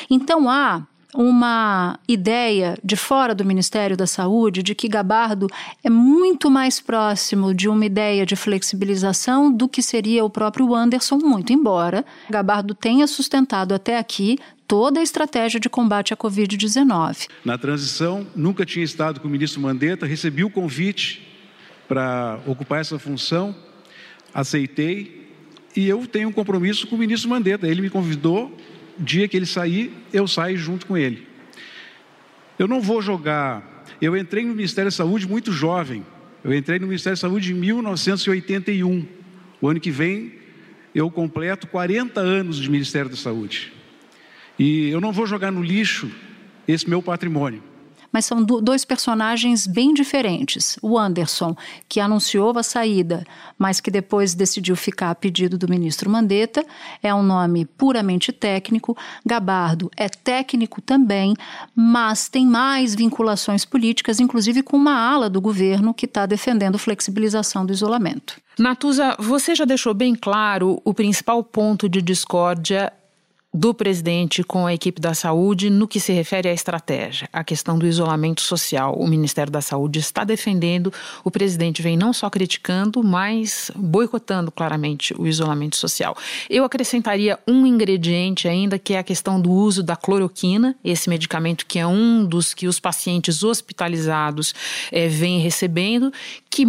Então 0.09 0.49
há 0.49 0.81
uma 1.15 1.98
ideia 2.07 2.77
de 2.84 2.95
fora 2.95 3.34
do 3.34 3.45
Ministério 3.45 3.95
da 3.95 4.05
Saúde 4.05 4.62
de 4.62 4.75
que 4.75 4.88
Gabardo 4.88 5.48
é 5.84 5.89
muito 5.89 6.51
mais 6.51 6.81
próximo 6.81 7.53
de 7.53 7.69
uma 7.69 7.86
ideia 7.86 8.25
de 8.25 8.36
flexibilização 8.36 9.51
do 9.51 9.67
que 9.67 9.81
seria 9.81 10.25
o 10.25 10.29
próprio 10.29 10.75
Anderson, 10.75 11.17
muito 11.17 11.53
embora 11.53 12.05
Gabardo 12.29 12.75
tenha 12.75 13.07
sustentado 13.07 13.74
até 13.74 13.98
aqui 13.98 14.38
toda 14.67 15.00
a 15.00 15.03
estratégia 15.03 15.60
de 15.60 15.69
combate 15.69 16.13
à 16.13 16.17
Covid-19. 16.17 17.27
Na 17.45 17.57
transição, 17.57 18.27
nunca 18.36 18.65
tinha 18.65 18.84
estado 18.84 19.19
com 19.19 19.27
o 19.27 19.31
ministro 19.31 19.62
Mandetta, 19.62 20.05
recebi 20.05 20.43
o 20.43 20.50
convite 20.50 21.25
para 21.88 22.39
ocupar 22.45 22.81
essa 22.81 23.00
função, 23.00 23.55
aceitei 24.34 25.29
e 25.75 25.88
eu 25.88 26.05
tenho 26.07 26.29
um 26.29 26.31
compromisso 26.31 26.88
com 26.88 26.95
o 26.95 27.00
ministro 27.00 27.29
Mandetta. 27.29 27.67
Ele 27.67 27.81
me 27.81 27.89
convidou 27.89 28.55
dia 28.99 29.27
que 29.27 29.35
ele 29.35 29.45
sair, 29.45 29.91
eu 30.11 30.27
saio 30.27 30.57
junto 30.57 30.85
com 30.85 30.97
ele. 30.97 31.27
Eu 32.57 32.67
não 32.67 32.81
vou 32.81 33.01
jogar. 33.01 33.85
Eu 34.01 34.15
entrei 34.15 34.43
no 34.43 34.55
Ministério 34.55 34.89
da 34.89 34.95
Saúde 34.95 35.27
muito 35.27 35.51
jovem. 35.51 36.05
Eu 36.43 36.53
entrei 36.53 36.79
no 36.79 36.87
Ministério 36.87 37.17
da 37.17 37.21
Saúde 37.21 37.51
em 37.51 37.55
1981. 37.55 39.05
O 39.61 39.67
ano 39.67 39.79
que 39.79 39.91
vem 39.91 40.33
eu 40.93 41.11
completo 41.11 41.67
40 41.67 42.21
anos 42.21 42.57
de 42.57 42.69
Ministério 42.69 43.09
da 43.09 43.17
Saúde. 43.17 43.73
E 44.57 44.89
eu 44.89 45.01
não 45.01 45.11
vou 45.11 45.27
jogar 45.27 45.51
no 45.51 45.61
lixo 45.61 46.09
esse 46.65 46.89
meu 46.89 47.01
patrimônio. 47.03 47.61
Mas 48.15 48.24
são 48.24 48.41
do, 48.41 48.62
dois 48.62 48.86
personagens 48.86 49.67
bem 49.67 49.93
diferentes. 49.93 50.79
O 50.81 50.98
Anderson, 50.98 51.53
que 51.89 52.00
anunciou 52.00 52.57
a 52.57 52.63
saída, 52.63 53.25
mas 53.60 53.81
que 53.81 53.91
depois 53.91 54.34
decidiu 54.34 54.74
ficar 54.77 55.12
a 55.12 55.15
pedido 55.15 55.57
do 55.57 55.67
ministro 55.67 56.10
Mandetta, 56.10 56.65
é 57.03 57.13
um 57.13 57.22
nome 57.22 57.65
puramente 57.65 58.31
técnico. 58.31 58.95
Gabardo 59.25 59.91
é 59.98 60.07
técnico 60.07 60.79
também, 60.79 61.34
mas 61.75 62.29
tem 62.29 62.48
mais 62.48 62.95
vinculações 62.95 63.65
políticas, 63.65 64.22
inclusive 64.22 64.63
com 64.63 64.77
uma 64.77 64.98
ala 64.98 65.29
do 65.29 65.41
governo 65.41 65.93
que 65.93 66.05
está 66.05 66.25
defendendo 66.25 66.79
flexibilização 66.79 67.65
do 67.65 67.74
isolamento. 67.74 68.38
Natuza, 68.57 69.17
você 69.19 69.53
já 69.53 69.65
deixou 69.65 69.93
bem 69.93 70.15
claro 70.15 70.81
o 70.86 70.93
principal 70.93 71.43
ponto 71.43 71.89
de 71.89 72.01
discórdia 72.01 72.93
do 73.55 73.74
presidente 73.74 74.43
com 74.43 74.67
a 74.67 74.74
equipe 74.74 75.00
da 75.00 75.13
saúde 75.13 75.69
no 75.69 75.88
que 75.88 75.97
se 75.97 76.12
refere 76.12 76.50
à 76.50 76.53
estratégia, 76.53 77.29
a 77.31 77.41
questão 77.41 77.79
do 77.79 77.88
isolamento 77.88 78.41
social. 78.41 78.93
O 79.00 79.07
Ministério 79.07 79.50
da 79.50 79.62
Saúde 79.62 79.97
está 79.97 80.25
defendendo, 80.25 80.91
o 81.24 81.31
presidente 81.31 81.81
vem 81.81 81.95
não 81.95 82.12
só 82.12 82.29
criticando, 82.29 83.01
mas 83.01 83.71
boicotando 83.74 84.51
claramente 84.51 85.15
o 85.17 85.25
isolamento 85.25 85.77
social. 85.77 86.17
Eu 86.50 86.65
acrescentaria 86.65 87.39
um 87.47 87.65
ingrediente 87.65 88.45
ainda, 88.45 88.77
que 88.77 88.93
é 88.93 89.00
a 89.00 89.03
questão 89.03 89.39
do 89.39 89.50
uso 89.50 89.81
da 89.81 89.95
cloroquina, 89.95 90.75
esse 90.83 91.09
medicamento 91.09 91.65
que 91.65 91.79
é 91.79 91.88
um 91.88 92.25
dos 92.25 92.53
que 92.53 92.67
os 92.67 92.77
pacientes 92.77 93.41
hospitalizados 93.41 94.53
é, 94.91 95.07
vêm 95.07 95.39
recebendo, 95.39 96.12
que 96.50 96.65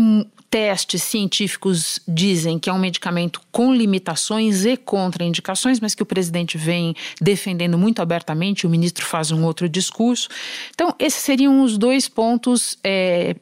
testes 0.50 1.02
científicos 1.02 2.00
dizem 2.06 2.58
que 2.58 2.70
é 2.70 2.72
um 2.72 2.78
medicamento 2.78 3.40
com 3.50 3.74
limitações 3.74 4.64
e 4.64 4.76
contraindicações, 4.76 5.80
mas 5.80 5.94
que 5.94 6.02
o 6.02 6.06
presidente 6.06 6.56
vem 6.56 6.94
defendendo 7.20 7.76
muito 7.76 8.00
abertamente, 8.00 8.66
o 8.66 8.70
ministro 8.70 9.04
faz 9.04 9.30
um 9.30 9.44
outro 9.44 9.68
discurso. 9.68 10.28
Então, 10.74 10.94
esses 10.98 11.20
seriam 11.20 11.62
os 11.62 11.76
dois 11.76 12.08
pontos. 12.08 12.78
É, 12.82 13.36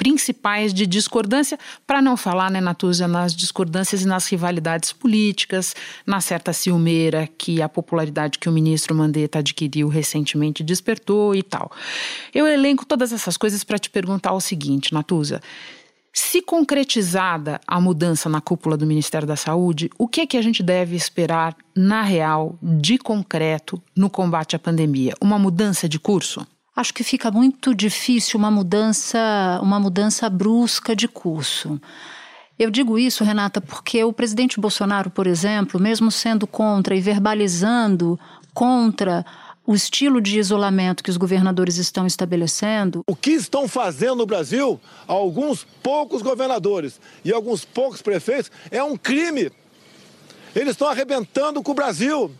principais 0.00 0.72
de 0.72 0.86
discordância, 0.86 1.58
para 1.86 2.00
não 2.00 2.16
falar, 2.16 2.50
né, 2.50 2.58
Natuza, 2.58 3.06
nas 3.06 3.36
discordâncias 3.36 4.00
e 4.00 4.06
nas 4.06 4.26
rivalidades 4.26 4.94
políticas, 4.94 5.76
na 6.06 6.22
certa 6.22 6.54
ciumeira 6.54 7.28
que 7.36 7.60
a 7.60 7.68
popularidade 7.68 8.38
que 8.38 8.48
o 8.48 8.52
ministro 8.52 8.94
Mandetta 8.94 9.40
adquiriu 9.40 9.88
recentemente 9.88 10.62
despertou 10.62 11.34
e 11.34 11.42
tal. 11.42 11.70
Eu 12.34 12.46
elenco 12.46 12.86
todas 12.86 13.12
essas 13.12 13.36
coisas 13.36 13.62
para 13.62 13.78
te 13.78 13.90
perguntar 13.90 14.32
o 14.32 14.40
seguinte, 14.40 14.94
Natuza. 14.94 15.42
Se 16.12 16.42
concretizada 16.42 17.60
a 17.66 17.80
mudança 17.80 18.28
na 18.28 18.40
cúpula 18.40 18.76
do 18.76 18.86
Ministério 18.86 19.28
da 19.28 19.36
Saúde, 19.36 19.90
o 19.96 20.08
que 20.08 20.22
é 20.22 20.26
que 20.26 20.36
a 20.36 20.42
gente 20.42 20.62
deve 20.62 20.96
esperar 20.96 21.56
na 21.74 22.02
real, 22.02 22.58
de 22.60 22.98
concreto, 22.98 23.80
no 23.96 24.10
combate 24.10 24.56
à 24.56 24.58
pandemia? 24.58 25.14
Uma 25.20 25.38
mudança 25.38 25.88
de 25.88 26.00
curso? 26.00 26.44
Acho 26.74 26.92
que 26.92 27.04
fica 27.04 27.30
muito 27.30 27.74
difícil 27.74 28.38
uma 28.38 28.50
mudança, 28.50 29.60
uma 29.62 29.78
mudança 29.78 30.28
brusca 30.28 30.96
de 30.96 31.06
curso. 31.06 31.80
Eu 32.58 32.70
digo 32.70 32.98
isso, 32.98 33.24
Renata, 33.24 33.60
porque 33.60 34.02
o 34.02 34.12
presidente 34.12 34.60
Bolsonaro, 34.60 35.10
por 35.10 35.26
exemplo, 35.26 35.80
mesmo 35.80 36.10
sendo 36.10 36.46
contra 36.46 36.94
e 36.94 37.00
verbalizando 37.00 38.18
contra 38.52 39.24
o 39.66 39.74
estilo 39.74 40.20
de 40.20 40.38
isolamento 40.38 41.02
que 41.02 41.10
os 41.10 41.16
governadores 41.16 41.76
estão 41.76 42.06
estabelecendo. 42.06 43.04
O 43.06 43.14
que 43.14 43.30
estão 43.30 43.68
fazendo 43.68 44.16
no 44.16 44.26
Brasil, 44.26 44.80
alguns 45.06 45.64
poucos 45.82 46.22
governadores 46.22 47.00
e 47.24 47.32
alguns 47.32 47.64
poucos 47.64 48.02
prefeitos, 48.02 48.50
é 48.70 48.82
um 48.82 48.96
crime. 48.96 49.50
Eles 50.54 50.72
estão 50.72 50.88
arrebentando 50.88 51.62
com 51.62 51.72
o 51.72 51.74
Brasil, 51.74 52.32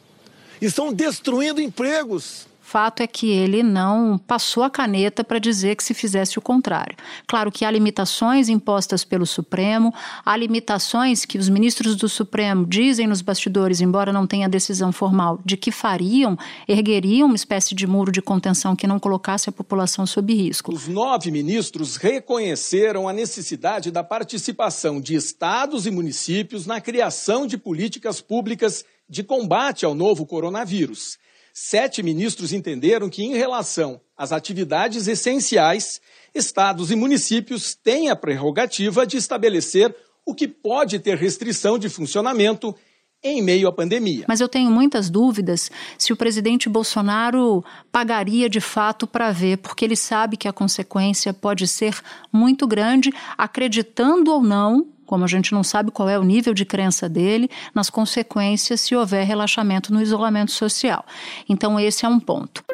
estão 0.60 0.92
destruindo 0.92 1.60
empregos. 1.60 2.49
Fato 2.70 3.02
é 3.02 3.06
que 3.08 3.28
ele 3.28 3.64
não 3.64 4.16
passou 4.16 4.62
a 4.62 4.70
caneta 4.70 5.24
para 5.24 5.40
dizer 5.40 5.74
que 5.74 5.82
se 5.82 5.92
fizesse 5.92 6.38
o 6.38 6.40
contrário. 6.40 6.96
Claro 7.26 7.50
que 7.50 7.64
há 7.64 7.70
limitações 7.72 8.48
impostas 8.48 9.02
pelo 9.02 9.26
Supremo, 9.26 9.92
há 10.24 10.36
limitações 10.36 11.24
que 11.24 11.36
os 11.36 11.48
ministros 11.48 11.96
do 11.96 12.08
Supremo 12.08 12.64
dizem 12.64 13.08
nos 13.08 13.22
bastidores, 13.22 13.80
embora 13.80 14.12
não 14.12 14.24
tenha 14.24 14.48
decisão 14.48 14.92
formal, 14.92 15.40
de 15.44 15.56
que 15.56 15.72
fariam, 15.72 16.38
ergueriam 16.68 17.26
uma 17.26 17.34
espécie 17.34 17.74
de 17.74 17.88
muro 17.88 18.12
de 18.12 18.22
contenção 18.22 18.76
que 18.76 18.86
não 18.86 19.00
colocasse 19.00 19.48
a 19.48 19.52
população 19.52 20.06
sob 20.06 20.32
risco. 20.32 20.72
Os 20.72 20.86
nove 20.86 21.32
ministros 21.32 21.96
reconheceram 21.96 23.08
a 23.08 23.12
necessidade 23.12 23.90
da 23.90 24.04
participação 24.04 25.00
de 25.00 25.16
estados 25.16 25.86
e 25.86 25.90
municípios 25.90 26.66
na 26.66 26.80
criação 26.80 27.48
de 27.48 27.58
políticas 27.58 28.20
públicas 28.20 28.84
de 29.08 29.24
combate 29.24 29.84
ao 29.84 29.92
novo 29.92 30.24
coronavírus 30.24 31.18
sete 31.62 32.02
ministros 32.02 32.54
entenderam 32.54 33.10
que, 33.10 33.22
em 33.22 33.34
relação 33.34 34.00
às 34.16 34.32
atividades 34.32 35.06
essenciais, 35.06 36.00
estados 36.34 36.90
e 36.90 36.96
municípios 36.96 37.74
têm 37.74 38.08
a 38.08 38.16
prerrogativa 38.16 39.06
de 39.06 39.18
estabelecer 39.18 39.94
o 40.24 40.34
que 40.34 40.48
pode 40.48 40.98
ter 40.98 41.18
restrição 41.18 41.78
de 41.78 41.90
funcionamento 41.90 42.74
em 43.22 43.42
meio 43.42 43.68
à 43.68 43.72
pandemia. 43.72 44.24
Mas 44.26 44.40
eu 44.40 44.48
tenho 44.48 44.70
muitas 44.70 45.10
dúvidas 45.10 45.70
se 45.98 46.14
o 46.14 46.16
presidente 46.16 46.66
Bolsonaro 46.66 47.62
pagaria 47.92 48.48
de 48.48 48.60
fato 48.60 49.06
para 49.06 49.30
ver, 49.30 49.58
porque 49.58 49.84
ele 49.84 49.96
sabe 49.96 50.38
que 50.38 50.48
a 50.48 50.54
consequência 50.54 51.34
pode 51.34 51.68
ser 51.68 51.94
muito 52.32 52.66
grande, 52.66 53.12
acreditando 53.36 54.32
ou 54.32 54.42
não 54.42 54.88
como 55.10 55.24
a 55.24 55.26
gente 55.26 55.52
não 55.52 55.64
sabe 55.64 55.90
qual 55.90 56.08
é 56.08 56.16
o 56.16 56.22
nível 56.22 56.54
de 56.54 56.64
crença 56.64 57.08
dele, 57.08 57.50
nas 57.74 57.90
consequências 57.90 58.80
se 58.80 58.94
houver 58.94 59.26
relaxamento 59.26 59.92
no 59.92 60.00
isolamento 60.00 60.52
social. 60.52 61.04
Então, 61.48 61.80
esse 61.80 62.06
é 62.06 62.08
um 62.08 62.20
ponto. 62.20 62.64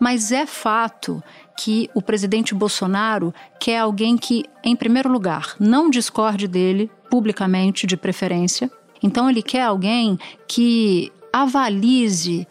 Mas 0.00 0.32
é 0.32 0.46
fato 0.46 1.22
que 1.54 1.90
o 1.94 2.00
presidente 2.00 2.54
Bolsonaro 2.54 3.34
quer 3.60 3.80
alguém 3.80 4.16
que, 4.16 4.46
em 4.64 4.74
primeiro 4.74 5.12
lugar, 5.12 5.54
não 5.60 5.90
discorde 5.90 6.48
dele 6.48 6.90
publicamente, 7.10 7.86
de 7.86 7.98
preferência. 7.98 8.70
Então, 9.02 9.28
ele 9.28 9.42
quer 9.42 9.64
alguém 9.64 10.18
que 10.48 11.12
avalize 11.30 12.48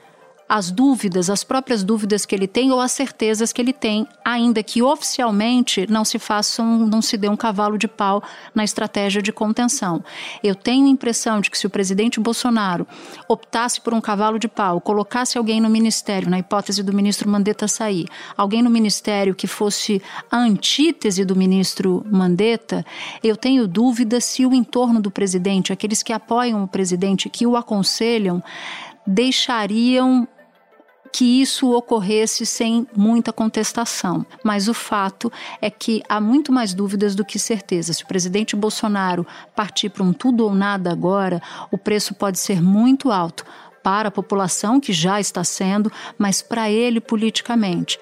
as 0.47 0.69
dúvidas, 0.69 1.29
as 1.29 1.43
próprias 1.43 1.83
dúvidas 1.83 2.25
que 2.25 2.35
ele 2.35 2.47
tem 2.47 2.71
ou 2.71 2.79
as 2.79 2.91
certezas 2.91 3.51
que 3.51 3.59
ele 3.59 3.73
tem, 3.73 4.07
ainda 4.23 4.61
que 4.61 4.81
oficialmente 4.81 5.87
não 5.89 6.05
se 6.05 6.19
façam, 6.19 6.85
não 6.85 7.01
se 7.01 7.17
dê 7.17 7.27
um 7.27 7.35
cavalo 7.35 7.77
de 7.77 7.87
pau 7.87 8.21
na 8.53 8.63
estratégia 8.63 9.21
de 9.23 9.31
contenção. 9.31 10.03
Eu 10.43 10.53
tenho 10.53 10.85
a 10.85 10.89
impressão 10.89 11.41
de 11.41 11.49
que 11.49 11.57
se 11.57 11.65
o 11.65 11.69
presidente 11.69 12.19
Bolsonaro 12.19 12.87
optasse 13.27 13.81
por 13.81 13.93
um 13.93 14.01
cavalo 14.01 14.37
de 14.37 14.47
pau, 14.47 14.79
colocasse 14.79 15.37
alguém 15.37 15.59
no 15.59 15.69
ministério, 15.69 16.29
na 16.29 16.37
hipótese 16.37 16.83
do 16.83 16.93
ministro 16.93 17.27
Mandetta 17.27 17.67
sair, 17.67 18.07
alguém 18.37 18.61
no 18.61 18.69
ministério 18.69 19.33
que 19.33 19.47
fosse 19.47 20.01
a 20.29 20.37
antítese 20.37 21.25
do 21.25 21.35
ministro 21.35 22.05
Mandetta, 22.11 22.85
eu 23.23 23.35
tenho 23.35 23.67
dúvida 23.67 24.21
se 24.21 24.45
o 24.45 24.53
entorno 24.53 25.01
do 25.01 25.09
presidente, 25.09 25.73
aqueles 25.73 26.03
que 26.03 26.13
apoiam 26.13 26.63
o 26.63 26.67
presidente, 26.67 27.29
que 27.29 27.47
o 27.47 27.55
aconselham, 27.55 28.43
deixariam 29.07 30.27
que 31.11 31.41
isso 31.41 31.71
ocorresse 31.71 32.45
sem 32.45 32.87
muita 32.95 33.31
contestação. 33.31 34.25
Mas 34.43 34.67
o 34.67 34.73
fato 34.73 35.31
é 35.61 35.69
que 35.69 36.03
há 36.09 36.19
muito 36.19 36.51
mais 36.51 36.73
dúvidas 36.73 37.15
do 37.15 37.25
que 37.25 37.39
certeza. 37.39 37.93
Se 37.93 38.03
o 38.03 38.07
presidente 38.07 38.55
Bolsonaro 38.55 39.25
partir 39.55 39.89
para 39.89 40.03
um 40.03 40.13
tudo 40.13 40.43
ou 40.43 40.53
nada 40.53 40.91
agora, 40.91 41.41
o 41.71 41.77
preço 41.77 42.13
pode 42.13 42.39
ser 42.39 42.61
muito 42.61 43.11
alto 43.11 43.45
para 43.83 44.07
a 44.07 44.11
população, 44.11 44.79
que 44.79 44.91
já 44.91 45.19
está 45.19 45.43
sendo, 45.43 45.91
mas 46.17 46.41
para 46.41 46.71
ele 46.71 46.99
politicamente. 46.99 47.99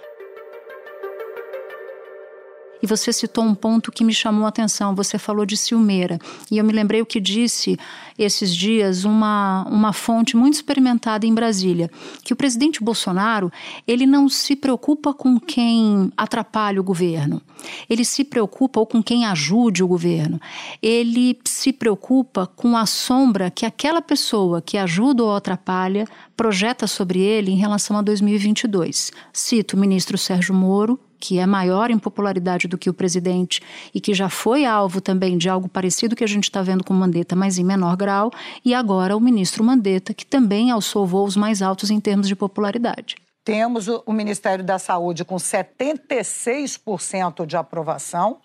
E 2.84 2.86
você 2.86 3.14
citou 3.14 3.46
um 3.46 3.56
ponto 3.56 3.94
que 3.94 4.04
me 4.04 4.14
chamou 4.14 4.46
a 4.46 4.50
atenção. 4.50 4.94
Você 4.94 5.18
falou 5.18 5.46
de 5.46 5.56
Silmeira. 5.56 6.20
E 6.52 6.58
eu 6.58 6.66
me 6.66 6.74
lembrei 6.74 7.02
o 7.02 7.06
que 7.06 7.22
disse 7.22 7.80
esses 8.20 8.54
dias 8.54 9.06
uma, 9.06 9.66
uma 9.70 9.94
fonte 9.94 10.36
muito 10.36 10.56
experimentada 10.56 11.26
em 11.26 11.34
Brasília, 11.34 11.90
que 12.26 12.34
o 12.34 12.36
presidente 12.36 12.84
Bolsonaro, 12.84 13.50
ele 13.88 14.06
não 14.06 14.28
se 14.28 14.54
preocupa 14.54 15.14
com 15.14 15.40
quem 15.40 16.12
atrapalha 16.18 16.82
o 16.82 16.84
governo. 16.84 17.42
Ele 17.90 18.04
se 18.04 18.26
preocupa 18.26 18.82
ou 18.82 18.86
com 18.86 19.02
quem 19.02 19.26
ajude 19.26 19.82
o 19.82 19.88
governo. 19.88 20.38
Ele 20.82 21.40
se 21.46 21.72
preocupa 21.72 22.46
com 22.54 22.76
a 22.76 22.86
sombra 22.86 23.50
que 23.50 23.66
aquela 23.66 24.02
pessoa 24.02 24.62
que 24.62 24.78
ajuda 24.78 25.24
ou 25.24 25.34
atrapalha 25.34 26.06
projeta 26.36 26.86
sobre 26.86 27.22
ele 27.22 27.50
em 27.50 27.58
relação 27.58 27.98
a 27.98 28.02
2022. 28.02 29.14
Cito 29.32 29.78
o 29.78 29.80
ministro 29.80 30.18
Sérgio 30.18 30.54
Moro, 30.54 31.00
que 31.24 31.40
é 31.40 31.46
maior 31.46 31.90
em 31.90 31.98
popularidade 31.98 32.68
do 32.68 32.78
que 32.78 32.90
o 32.90 32.94
presidente 32.94 33.62
e 33.96 34.02
que 34.02 34.14
já 34.14 34.28
foi 34.28 34.66
alvo 34.66 35.00
também 35.00 35.38
de 35.38 35.48
algo 35.48 35.70
parecido 35.70 36.18
que 36.18 36.24
a 36.26 36.28
gente 36.28 36.44
está 36.44 36.62
vendo 36.62 36.84
com 36.84 36.94
Mandetta, 36.94 37.34
mas 37.34 37.58
em 37.58 37.64
menor 37.64 37.96
grau, 37.96 38.30
e 38.66 38.74
agora 38.74 39.16
o 39.16 39.22
ministro 39.22 39.64
Mandetta, 39.64 40.14
que 40.14 40.26
também 40.26 40.70
alçou 40.70 41.08
voos 41.08 41.38
mais 41.38 41.62
altos 41.62 41.90
em 41.90 41.98
termos 41.98 42.28
de 42.28 42.36
popularidade. 42.36 43.16
Temos 43.46 43.88
o 43.88 44.12
Ministério 44.12 44.66
da 44.66 44.78
Saúde 44.78 45.24
com 45.24 45.38
76% 45.38 47.46
de 47.46 47.56
aprovação. 47.56 48.40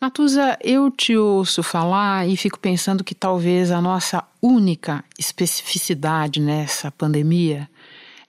Natuza, 0.00 0.56
eu 0.62 0.88
te 0.88 1.16
ouço 1.16 1.64
falar 1.64 2.28
e 2.28 2.36
fico 2.36 2.60
pensando 2.60 3.02
que 3.02 3.14
talvez 3.14 3.72
a 3.72 3.80
nossa 3.80 4.22
única 4.40 5.02
especificidade 5.18 6.40
nessa 6.40 6.92
pandemia 6.92 7.68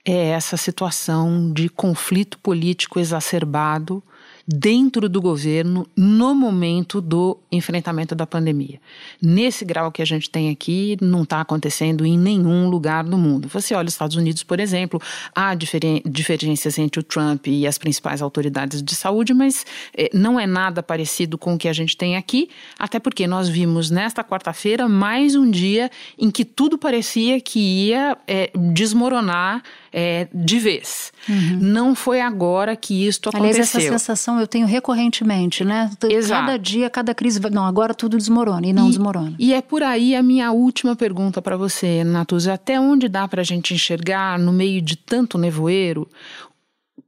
é 0.04 0.28
essa 0.30 0.56
situação 0.56 1.52
de 1.52 1.68
conflito 1.68 2.38
político 2.38 2.98
exacerbado 2.98 4.02
dentro 4.46 5.08
do 5.08 5.20
governo 5.20 5.86
no 5.96 6.34
momento 6.34 7.00
do 7.00 7.38
enfrentamento 7.50 8.14
da 8.14 8.26
pandemia. 8.26 8.80
Nesse 9.20 9.64
grau 9.64 9.92
que 9.92 10.02
a 10.02 10.04
gente 10.04 10.28
tem 10.28 10.50
aqui, 10.50 10.96
não 11.00 11.22
está 11.22 11.40
acontecendo 11.40 12.04
em 12.04 12.18
nenhum 12.18 12.68
lugar 12.68 13.04
do 13.04 13.16
mundo. 13.16 13.48
Você 13.48 13.74
olha 13.74 13.86
os 13.86 13.94
Estados 13.94 14.16
Unidos, 14.16 14.42
por 14.42 14.58
exemplo, 14.58 15.00
há 15.34 15.54
diferenças 15.54 16.78
entre 16.78 17.00
o 17.00 17.02
Trump 17.02 17.46
e 17.46 17.66
as 17.66 17.78
principais 17.78 18.20
autoridades 18.20 18.82
de 18.82 18.94
saúde, 18.94 19.32
mas 19.32 19.64
eh, 19.96 20.10
não 20.12 20.38
é 20.38 20.46
nada 20.46 20.82
parecido 20.82 21.38
com 21.38 21.54
o 21.54 21.58
que 21.58 21.68
a 21.68 21.72
gente 21.72 21.96
tem 21.96 22.16
aqui, 22.16 22.48
até 22.78 22.98
porque 22.98 23.26
nós 23.26 23.48
vimos 23.48 23.90
nesta 23.90 24.24
quarta-feira 24.24 24.88
mais 24.88 25.36
um 25.36 25.50
dia 25.50 25.90
em 26.18 26.30
que 26.30 26.44
tudo 26.44 26.76
parecia 26.76 27.40
que 27.40 27.60
ia 27.60 28.18
eh, 28.26 28.50
desmoronar 28.72 29.62
é, 29.92 30.26
de 30.32 30.58
vez. 30.58 31.12
Uhum. 31.28 31.58
Não 31.60 31.94
foi 31.94 32.20
agora 32.20 32.74
que 32.74 33.06
isto 33.06 33.28
aconteceu. 33.28 33.50
Aliás, 33.50 33.74
essa 33.76 33.80
sensação 33.80 34.40
eu 34.40 34.46
tenho 34.46 34.66
recorrentemente, 34.66 35.64
né? 35.64 35.90
Exato. 36.08 36.46
Cada 36.46 36.58
dia, 36.58 36.88
cada 36.88 37.14
crise. 37.14 37.40
Não, 37.50 37.66
agora 37.66 37.92
tudo 37.94 38.16
desmorona 38.16 38.66
e 38.66 38.72
não 38.72 38.86
e, 38.86 38.90
desmorona. 38.90 39.34
E 39.38 39.52
é 39.52 39.60
por 39.60 39.82
aí 39.82 40.16
a 40.16 40.22
minha 40.22 40.50
última 40.50 40.96
pergunta 40.96 41.42
para 41.42 41.56
você, 41.56 42.02
Natuza. 42.04 42.54
Até 42.54 42.80
onde 42.80 43.08
dá 43.08 43.28
para 43.28 43.42
a 43.42 43.44
gente 43.44 43.74
enxergar, 43.74 44.38
no 44.38 44.52
meio 44.52 44.80
de 44.80 44.96
tanto 44.96 45.36
nevoeiro, 45.36 46.08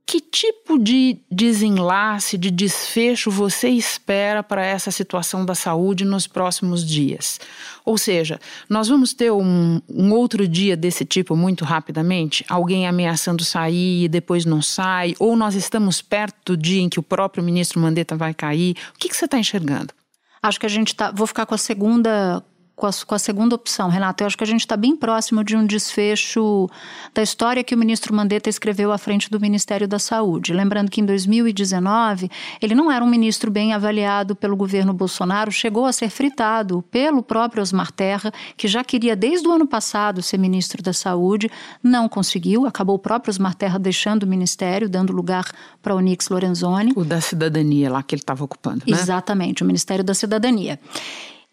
que 0.06 0.20
tipo 0.20 0.78
de 0.78 1.18
desenlace, 1.30 2.37
de 2.37 2.50
desfecho 2.50 3.30
você 3.30 3.68
espera 3.70 4.42
para 4.42 4.64
essa 4.64 4.90
situação 4.90 5.46
da 5.46 5.54
saúde 5.54 6.04
nos 6.04 6.26
próximos 6.26 6.84
dias? 6.84 7.40
Ou 7.84 7.96
seja, 7.96 8.38
nós 8.68 8.88
vamos 8.88 9.14
ter 9.14 9.30
um, 9.32 9.80
um, 9.88 10.12
outro 10.12 10.46
dia 10.46 10.76
desse 10.76 11.04
tipo 11.04 11.34
muito 11.34 11.64
rapidamente? 11.64 12.44
Alguém 12.49 12.87
ameaçando 12.87 13.42
sair 13.44 14.04
e 14.04 14.08
depois 14.08 14.44
não 14.44 14.61
sai? 14.61 15.14
Ou 15.18 15.34
nós 15.37 15.54
estamos 15.54 16.02
perto 16.02 16.52
do 16.52 16.56
dia 16.56 16.82
em 16.82 16.88
que 16.88 17.00
o 17.00 17.02
próprio 17.02 17.42
ministro 17.42 17.80
Mandetta 17.80 18.14
vai 18.14 18.34
cair? 18.34 18.76
O 18.94 18.99
que, 18.99 19.08
que 19.08 19.16
você 19.16 19.25
está 19.25 19.38
enxergando? 19.38 19.94
Acho 20.42 20.61
que 20.61 20.66
a 20.66 20.70
gente 20.70 20.94
tá. 20.94 21.11
Vou 21.11 21.26
ficar 21.26 21.46
com 21.46 21.54
a 21.54 21.58
segunda 21.58 22.44
com 22.76 22.87
a, 22.87 22.90
com 23.07 23.14
a, 23.14 23.19
segunda 23.19 23.54
opção, 23.54 23.88
Renato. 23.88 24.23
Eu 24.23 24.26
acho 24.26 24.37
que 24.37 24.45
a 24.45 24.47
gente 24.47 24.61
está 24.61 24.76
bem 24.76 24.97
próximo 24.97 25.45
de 25.45 25.57
um 25.57 25.64
desfecho 25.64 26.69
da 27.14 27.23
história 27.23 27.62
que 27.62 27.75
o 27.75 27.78
ministro 27.78 28.14
Mandetta 28.14 28.50
escreveu 28.50 28.90
à 28.90 28.99
frente 28.99 29.31
do 29.31 29.40
Ministério 29.40 29.87
da 29.87 29.99
Saúde. 29.99 30.52
Lembrando 30.52 30.90
que 30.90 31.00
em 31.00 31.04
2019 31.04 32.31
ele 32.61 32.75
não 32.75 32.90
era 32.90 33.04
um 33.04 33.09
ministro 33.09 33.50
bem 33.50 33.73
avaliado 33.73 34.35
pelo 34.35 34.57
governo 34.57 34.93
Bolsonaro, 34.93 35.52
chegou 35.52 35.87
a 35.87 35.93
ser 35.93 36.11
fritado 36.11 36.83
pelo 36.90 37.23
próprio 37.23 37.62
Osmar 37.62 37.93
Terra, 37.93 38.33
que 38.57 38.66
já 38.66 38.83
queria 38.83 39.14
desde 39.14 39.47
o 39.47 39.52
ano 39.52 39.66
passado 39.66 40.23
ser 40.23 40.38
ministro 40.38 40.83
da 40.83 40.93
Saúde, 40.93 41.50
não 41.83 42.09
conseguiu, 42.09 42.66
acabou 42.66 42.97
o 42.97 42.99
próprio 42.99 43.31
Osmar 43.31 43.54
Terra 43.54 43.78
deixando 43.78 44.25
o 44.25 44.26
ministério, 44.26 44.88
dando 44.88 45.12
lugar 45.12 45.50
para 45.81 45.95
Onix 45.95 46.28
Lorenzoni. 46.28 46.93
O 46.97 47.04
da 47.04 47.21
cidadania 47.21 47.90
lá 47.90 48.02
que 48.02 48.14
ele 48.14 48.23
estava 48.23 48.43
ocupando, 48.43 48.85
né? 48.87 48.99
Exatamente, 48.99 49.62
o 49.62 49.66
Ministério 49.66 50.02
da 50.02 50.14
Cidadania. 50.14 50.78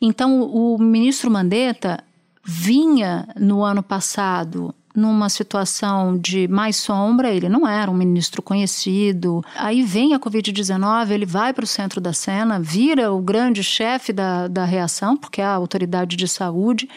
Então, 0.02 0.42
o 0.42 0.78
ministro 0.80 1.30
Mandetta 1.30 2.04
vinha 2.44 3.28
no 3.38 3.64
ano 3.64 3.84
passado 3.84 4.74
numa 4.96 5.30
situação 5.30 6.18
de 6.18 6.48
mais 6.48 6.76
sombra, 6.76 7.32
ele 7.32 7.48
não 7.48 7.68
era 7.68 7.90
um 7.90 7.94
ministro 7.94 8.42
conhecido. 8.42 9.44
Aí 9.56 9.84
vem 9.84 10.14
a 10.14 10.20
Covid-19, 10.20 11.12
ele 11.12 11.26
vai 11.26 11.54
para 11.54 11.64
o 11.64 11.68
centro 11.68 12.02
da 12.02 12.14
cena, 12.14 12.60
vira 12.60 13.12
o 13.12 13.22
grande 13.22 13.64
chefe 13.64 14.12
da, 14.12 14.48
da 14.48 14.66
reação, 14.66 15.16
porque 15.16 15.42
é 15.42 15.46
a 15.46 15.54
autoridade 15.54 16.16
de 16.16 16.28
saúde. 16.28 16.90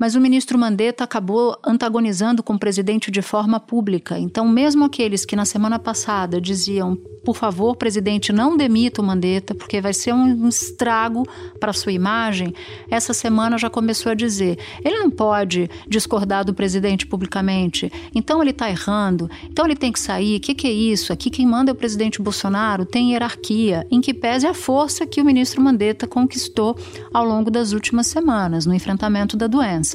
Mas 0.00 0.14
o 0.14 0.20
ministro 0.20 0.58
Mandetta 0.58 1.04
acabou 1.04 1.58
antagonizando 1.62 2.42
com 2.42 2.54
o 2.54 2.58
presidente 2.58 3.10
de 3.10 3.20
forma 3.20 3.60
pública. 3.60 4.18
Então, 4.18 4.48
mesmo 4.48 4.86
aqueles 4.86 5.26
que 5.26 5.36
na 5.36 5.44
semana 5.44 5.78
passada 5.78 6.40
diziam 6.40 6.98
por 7.24 7.36
favor, 7.36 7.76
presidente, 7.76 8.32
não 8.32 8.56
demita 8.56 9.02
o 9.02 9.04
Mandetta, 9.04 9.54
porque 9.54 9.80
vai 9.80 9.92
ser 9.92 10.12
um 10.12 10.48
estrago 10.48 11.26
para 11.58 11.70
a 11.70 11.74
sua 11.74 11.92
imagem. 11.92 12.54
Essa 12.90 13.12
semana 13.12 13.58
já 13.58 13.68
começou 13.68 14.12
a 14.12 14.14
dizer: 14.14 14.58
ele 14.84 14.98
não 14.98 15.10
pode 15.10 15.68
discordar 15.86 16.44
do 16.44 16.54
presidente 16.54 17.06
publicamente, 17.06 17.92
então 18.14 18.40
ele 18.40 18.50
está 18.50 18.70
errando, 18.70 19.30
então 19.44 19.66
ele 19.66 19.76
tem 19.76 19.92
que 19.92 20.00
sair. 20.00 20.38
O 20.38 20.40
que, 20.40 20.54
que, 20.54 20.66
é 20.66 20.72
isso? 20.72 21.12
Aqui 21.12 21.28
quem 21.28 21.46
manda 21.46 21.70
é 21.70 21.74
o 21.74 21.76
presidente 21.76 22.22
Bolsonaro, 22.22 22.86
tem 22.86 23.12
hierarquia, 23.12 23.86
em 23.90 24.00
que 24.00 24.14
pese 24.14 24.46
a 24.46 24.54
força 24.54 25.06
que 25.06 25.20
o 25.20 25.24
ministro 25.24 25.60
Mandetta 25.60 26.06
conquistou 26.06 26.76
ao 27.12 27.24
longo 27.24 27.50
das 27.50 27.72
últimas 27.72 28.06
semanas 28.06 28.64
no 28.64 28.74
enfrentamento 28.74 29.36
da 29.36 29.46
doença. 29.46 29.89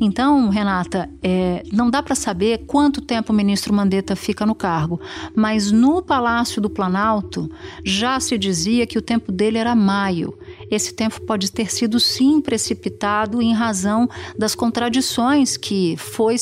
Então, 0.00 0.48
Renata, 0.48 1.08
é, 1.22 1.62
não 1.72 1.90
dá 1.90 2.02
para 2.02 2.14
saber 2.14 2.64
quanto 2.66 3.00
tempo 3.00 3.32
o 3.32 3.36
ministro 3.36 3.72
Mandetta 3.72 4.14
fica 4.14 4.44
no 4.44 4.54
cargo, 4.54 5.00
mas 5.34 5.70
no 5.70 6.02
Palácio 6.02 6.60
do 6.60 6.68
Planalto, 6.68 7.50
já 7.84 8.18
se 8.20 8.36
dizia 8.36 8.86
que 8.86 8.98
o 8.98 9.02
tempo 9.02 9.30
dele 9.32 9.58
era 9.58 9.74
maio. 9.74 10.36
Esse 10.70 10.92
tempo 10.94 11.20
pode 11.22 11.52
ter 11.52 11.70
sido 11.70 12.00
sim 12.00 12.40
precipitado 12.40 13.42
em 13.42 13.52
razão 13.52 14.08
das 14.38 14.54
contradições 14.54 15.56
que 15.56 15.96
foi, 15.96 16.36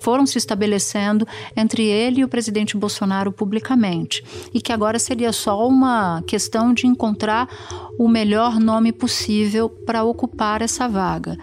foram 0.00 0.26
se 0.26 0.38
estabelecendo 0.38 1.26
entre 1.56 1.84
ele 1.84 2.20
e 2.20 2.24
o 2.24 2.28
presidente 2.28 2.76
Bolsonaro 2.76 3.30
publicamente. 3.32 4.24
E 4.52 4.60
que 4.60 4.72
agora 4.72 4.98
seria 4.98 5.32
só 5.32 5.66
uma 5.68 6.22
questão 6.26 6.72
de 6.72 6.86
encontrar 6.86 7.48
o 7.98 8.08
melhor 8.08 8.58
nome 8.58 8.92
possível 8.92 9.68
para 9.68 10.04
ocupar 10.04 10.62
essa 10.62 10.88
vaga. 10.88 11.38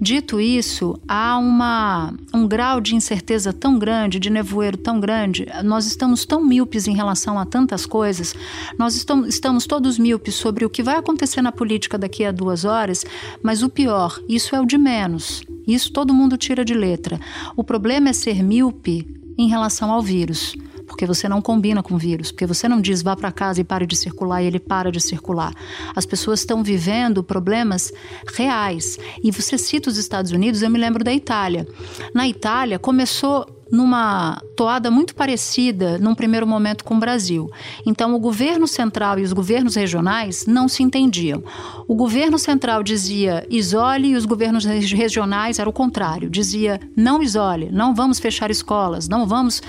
Dito 0.00 0.40
isso, 0.40 0.98
há 1.08 1.38
uma, 1.38 2.12
um 2.32 2.46
grau 2.46 2.80
de 2.80 2.94
incerteza 2.94 3.52
tão 3.52 3.78
grande, 3.78 4.18
de 4.18 4.28
nevoeiro 4.28 4.76
tão 4.76 5.00
grande, 5.00 5.46
nós 5.62 5.86
estamos 5.86 6.24
tão 6.24 6.44
míopes 6.44 6.86
em 6.86 6.94
relação 6.94 7.38
a 7.38 7.46
tantas 7.46 7.86
coisas, 7.86 8.34
nós 8.78 8.96
estamos, 8.96 9.28
estamos 9.28 9.66
todos 9.66 9.98
míopes 9.98 10.34
sobre 10.34 10.64
o 10.64 10.70
que 10.70 10.82
vai 10.82 10.96
acontecer 10.96 11.40
na 11.42 11.52
política 11.52 11.96
daqui 11.96 12.24
a 12.24 12.32
duas 12.32 12.64
horas, 12.64 13.04
mas 13.42 13.62
o 13.62 13.68
pior, 13.68 14.20
isso 14.28 14.54
é 14.54 14.60
o 14.60 14.66
de 14.66 14.76
menos. 14.76 15.42
Isso 15.66 15.90
todo 15.92 16.12
mundo 16.12 16.36
tira 16.36 16.64
de 16.64 16.74
letra. 16.74 17.18
O 17.56 17.64
problema 17.64 18.10
é 18.10 18.12
ser 18.12 18.42
míope 18.42 19.06
em 19.38 19.48
relação 19.48 19.90
ao 19.90 20.02
vírus 20.02 20.54
porque 20.94 21.06
você 21.06 21.28
não 21.28 21.42
combina 21.42 21.82
com 21.82 21.94
o 21.94 21.98
vírus, 21.98 22.30
porque 22.30 22.46
você 22.46 22.68
não 22.68 22.80
diz 22.80 23.02
vá 23.02 23.16
para 23.16 23.32
casa 23.32 23.60
e 23.60 23.64
pare 23.64 23.84
de 23.84 23.96
circular 23.96 24.40
e 24.40 24.46
ele 24.46 24.60
para 24.60 24.92
de 24.92 25.00
circular. 25.00 25.52
As 25.94 26.06
pessoas 26.06 26.38
estão 26.38 26.62
vivendo 26.62 27.22
problemas 27.24 27.92
reais. 28.36 28.96
E 29.22 29.32
você 29.32 29.58
cita 29.58 29.90
os 29.90 29.98
Estados 29.98 30.30
Unidos, 30.30 30.62
eu 30.62 30.70
me 30.70 30.78
lembro 30.78 31.02
da 31.02 31.12
Itália. 31.12 31.66
Na 32.14 32.28
Itália 32.28 32.78
começou 32.78 33.44
numa 33.70 34.40
toada 34.56 34.90
muito 34.90 35.14
parecida 35.14 35.98
num 35.98 36.14
primeiro 36.14 36.46
momento 36.46 36.84
com 36.84 36.96
o 36.96 37.00
Brasil. 37.00 37.50
Então, 37.86 38.14
o 38.14 38.18
governo 38.18 38.66
central 38.66 39.18
e 39.18 39.22
os 39.22 39.32
governos 39.32 39.74
regionais 39.74 40.46
não 40.46 40.68
se 40.68 40.82
entendiam. 40.82 41.42
O 41.86 41.94
governo 41.94 42.38
central 42.38 42.82
dizia 42.82 43.46
isole 43.50 44.08
e 44.08 44.16
os 44.16 44.24
governos 44.24 44.64
regionais 44.64 45.58
era 45.58 45.68
o 45.68 45.72
contrário, 45.72 46.30
dizia 46.30 46.80
não 46.96 47.22
isole, 47.22 47.70
não 47.70 47.94
vamos 47.94 48.18
fechar 48.18 48.50
escolas, 48.50 49.08
não 49.08 49.26
vamos 49.26 49.62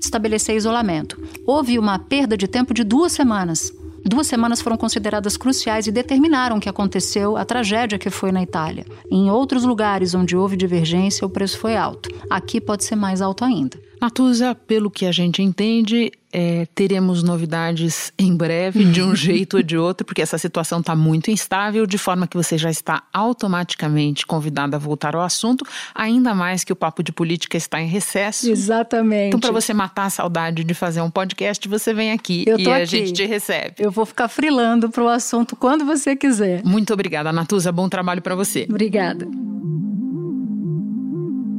estabelecer 0.00 0.56
isolamento. 0.56 1.20
Houve 1.46 1.78
uma 1.78 1.98
perda 1.98 2.36
de 2.36 2.46
tempo 2.46 2.74
de 2.74 2.84
duas 2.84 3.12
semanas 3.12 3.72
Duas 4.04 4.26
semanas 4.26 4.60
foram 4.60 4.76
consideradas 4.76 5.36
cruciais 5.36 5.86
e 5.86 5.92
determinaram 5.92 6.56
o 6.56 6.60
que 6.60 6.68
aconteceu, 6.68 7.36
a 7.36 7.44
tragédia 7.44 7.98
que 7.98 8.10
foi 8.10 8.32
na 8.32 8.42
Itália. 8.42 8.84
Em 9.10 9.30
outros 9.30 9.64
lugares 9.64 10.14
onde 10.14 10.36
houve 10.36 10.56
divergência, 10.56 11.26
o 11.26 11.30
preço 11.30 11.58
foi 11.58 11.76
alto. 11.76 12.10
Aqui 12.28 12.60
pode 12.60 12.84
ser 12.84 12.96
mais 12.96 13.20
alto 13.20 13.44
ainda. 13.44 13.78
Natuza, 14.00 14.54
pelo 14.54 14.90
que 14.90 15.06
a 15.06 15.12
gente 15.12 15.42
entende, 15.42 16.10
é, 16.32 16.66
teremos 16.74 17.22
novidades 17.22 18.12
em 18.18 18.34
breve, 18.34 18.84
de 18.84 19.02
um 19.02 19.14
jeito 19.16 19.58
ou 19.58 19.62
de 19.62 19.76
outro, 19.76 20.06
porque 20.06 20.22
essa 20.22 20.38
situação 20.38 20.80
está 20.80 20.96
muito 20.96 21.30
instável, 21.30 21.86
de 21.86 21.98
forma 21.98 22.26
que 22.26 22.36
você 22.36 22.56
já 22.56 22.70
está 22.70 23.02
automaticamente 23.12 24.26
convidada 24.26 24.76
a 24.76 24.80
voltar 24.80 25.14
ao 25.14 25.22
assunto, 25.22 25.64
ainda 25.94 26.34
mais 26.34 26.64
que 26.64 26.72
o 26.72 26.76
Papo 26.76 27.02
de 27.02 27.12
Política 27.12 27.56
está 27.56 27.80
em 27.80 27.86
recesso. 27.86 28.50
Exatamente. 28.50 29.28
Então, 29.28 29.40
para 29.40 29.52
você 29.52 29.74
matar 29.74 30.06
a 30.06 30.10
saudade 30.10 30.64
de 30.64 30.74
fazer 30.74 31.02
um 31.02 31.10
podcast, 31.10 31.68
você 31.68 31.92
vem 31.92 32.12
aqui 32.12 32.44
e 32.46 32.50
aqui. 32.50 32.70
a 32.70 32.84
gente 32.84 33.12
te 33.12 33.26
recebe. 33.26 33.74
Eu 33.78 33.90
vou 33.90 34.06
ficar 34.06 34.28
frilando 34.28 34.88
para 34.88 35.02
o 35.02 35.08
assunto 35.08 35.54
quando 35.54 35.84
você 35.84 36.16
quiser. 36.16 36.62
Muito 36.64 36.92
obrigada, 36.94 37.32
Natuza. 37.32 37.70
Bom 37.70 37.88
trabalho 37.88 38.22
para 38.22 38.34
você. 38.34 38.66
Obrigada. 38.68 39.28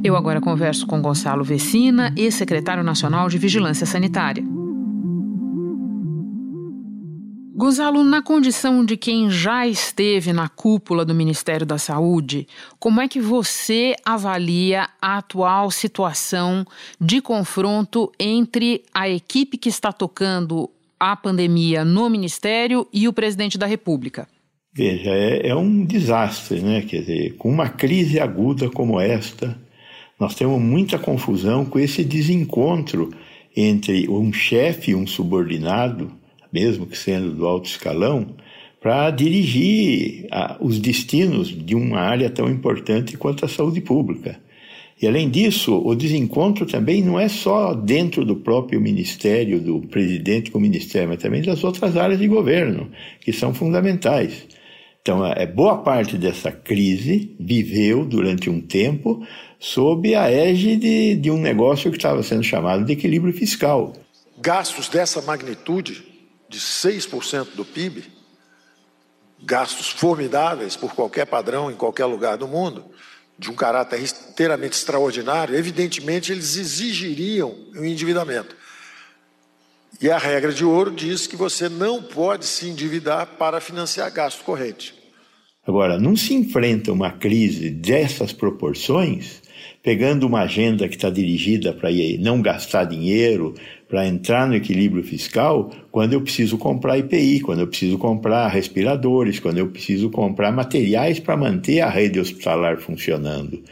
Eu 0.02 0.16
agora 0.16 0.40
converso 0.40 0.86
com 0.86 1.00
Gonçalo 1.00 1.42
Vecina, 1.42 2.12
ex-secretário 2.14 2.82
nacional 2.82 3.28
de 3.28 3.38
Vigilância 3.38 3.86
Sanitária. 3.86 4.44
Gonzalo, 7.56 8.02
na 8.02 8.20
condição 8.20 8.84
de 8.84 8.96
quem 8.96 9.30
já 9.30 9.64
esteve 9.64 10.32
na 10.32 10.48
cúpula 10.48 11.04
do 11.04 11.14
Ministério 11.14 11.64
da 11.64 11.78
Saúde, 11.78 12.48
como 12.80 13.00
é 13.00 13.06
que 13.06 13.20
você 13.20 13.94
avalia 14.04 14.88
a 15.00 15.18
atual 15.18 15.70
situação 15.70 16.66
de 17.00 17.20
confronto 17.20 18.10
entre 18.18 18.82
a 18.92 19.08
equipe 19.08 19.56
que 19.56 19.68
está 19.68 19.92
tocando 19.92 20.68
a 20.98 21.14
pandemia 21.14 21.84
no 21.84 22.10
Ministério 22.10 22.88
e 22.92 23.06
o 23.06 23.12
presidente 23.12 23.56
da 23.56 23.66
República? 23.66 24.26
Veja, 24.72 25.10
é, 25.10 25.46
é 25.50 25.54
um 25.54 25.84
desastre, 25.84 26.60
né? 26.60 26.82
Quer 26.82 27.02
dizer, 27.02 27.36
com 27.36 27.48
uma 27.48 27.68
crise 27.68 28.18
aguda 28.18 28.68
como 28.68 28.98
esta, 28.98 29.56
Nós 30.18 30.34
temos 30.34 30.60
muita 30.60 30.98
confusão 30.98 31.64
com 31.64 31.78
esse 31.78 32.02
desencontro 32.02 33.10
entre 33.56 34.08
um 34.08 34.32
chefe 34.32 34.90
e 34.90 34.94
um 34.94 35.06
subordinado, 35.06 36.10
mesmo 36.54 36.86
que 36.86 36.96
sendo 36.96 37.32
do 37.32 37.44
alto 37.44 37.68
escalão, 37.68 38.28
para 38.80 39.10
dirigir 39.10 40.28
a, 40.30 40.56
os 40.60 40.78
destinos 40.78 41.48
de 41.48 41.74
uma 41.74 41.98
área 41.98 42.30
tão 42.30 42.48
importante 42.48 43.16
quanto 43.16 43.44
a 43.44 43.48
saúde 43.48 43.80
pública. 43.80 44.38
E 45.02 45.08
além 45.08 45.28
disso, 45.28 45.82
o 45.84 45.96
desencontro 45.96 46.64
também 46.64 47.02
não 47.02 47.18
é 47.18 47.28
só 47.28 47.74
dentro 47.74 48.24
do 48.24 48.36
próprio 48.36 48.80
ministério, 48.80 49.60
do 49.60 49.80
presidente 49.80 50.52
com 50.52 50.58
o 50.58 50.60
ministério, 50.60 51.08
mas 51.08 51.20
também 51.20 51.42
das 51.42 51.64
outras 51.64 51.96
áreas 51.96 52.20
de 52.20 52.28
governo, 52.28 52.88
que 53.20 53.32
são 53.32 53.52
fundamentais. 53.52 54.46
Então, 55.02 55.26
é, 55.26 55.44
boa 55.46 55.78
parte 55.78 56.16
dessa 56.16 56.52
crise 56.52 57.34
viveu 57.38 58.04
durante 58.04 58.48
um 58.48 58.60
tempo 58.60 59.26
sob 59.58 60.14
a 60.14 60.30
égide 60.30 61.16
de 61.16 61.30
um 61.30 61.38
negócio 61.38 61.90
que 61.90 61.96
estava 61.96 62.22
sendo 62.22 62.44
chamado 62.44 62.84
de 62.84 62.92
equilíbrio 62.92 63.32
fiscal. 63.32 63.92
Gastos 64.40 64.88
dessa 64.88 65.20
magnitude, 65.20 66.13
de 66.54 66.60
6% 66.60 67.54
do 67.56 67.64
PIB, 67.64 68.04
gastos 69.42 69.88
formidáveis 69.88 70.76
por 70.76 70.94
qualquer 70.94 71.26
padrão 71.26 71.68
em 71.70 71.74
qualquer 71.74 72.04
lugar 72.04 72.36
do 72.36 72.46
mundo, 72.46 72.84
de 73.36 73.50
um 73.50 73.54
caráter 73.54 74.00
inteiramente 74.00 74.74
extraordinário, 74.74 75.56
evidentemente 75.56 76.30
eles 76.30 76.56
exigiriam 76.56 77.52
um 77.74 77.84
endividamento. 77.84 78.56
E 80.00 80.08
a 80.08 80.16
regra 80.16 80.52
de 80.52 80.64
ouro 80.64 80.92
diz 80.92 81.26
que 81.26 81.34
você 81.34 81.68
não 81.68 82.00
pode 82.00 82.46
se 82.46 82.68
endividar 82.68 83.26
para 83.36 83.60
financiar 83.60 84.12
gasto 84.12 84.44
corrente. 84.44 84.94
Agora, 85.66 85.98
não 85.98 86.14
se 86.14 86.34
enfrenta 86.34 86.92
uma 86.92 87.10
crise 87.10 87.70
dessas 87.70 88.32
proporções 88.32 89.42
pegando 89.82 90.26
uma 90.26 90.40
agenda 90.40 90.88
que 90.88 90.96
está 90.96 91.10
dirigida 91.10 91.72
para 91.72 91.90
não 92.18 92.40
gastar 92.40 92.84
dinheiro, 92.84 93.54
para 93.88 94.06
entrar 94.06 94.48
no 94.48 94.54
equilíbrio 94.54 95.04
fiscal, 95.04 95.70
quando 95.90 96.14
eu 96.14 96.20
preciso 96.20 96.58
comprar 96.58 96.98
IPI, 96.98 97.40
quando 97.40 97.60
eu 97.60 97.66
preciso 97.66 97.98
comprar 97.98 98.48
respiradores, 98.48 99.38
quando 99.38 99.58
eu 99.58 99.68
preciso 99.68 100.10
comprar 100.10 100.50
materiais 100.50 101.20
para 101.20 101.36
manter 101.36 101.80
a 101.80 101.88
rede 101.88 102.18
hospitalar 102.18 102.78
funcionando. 102.78 103.62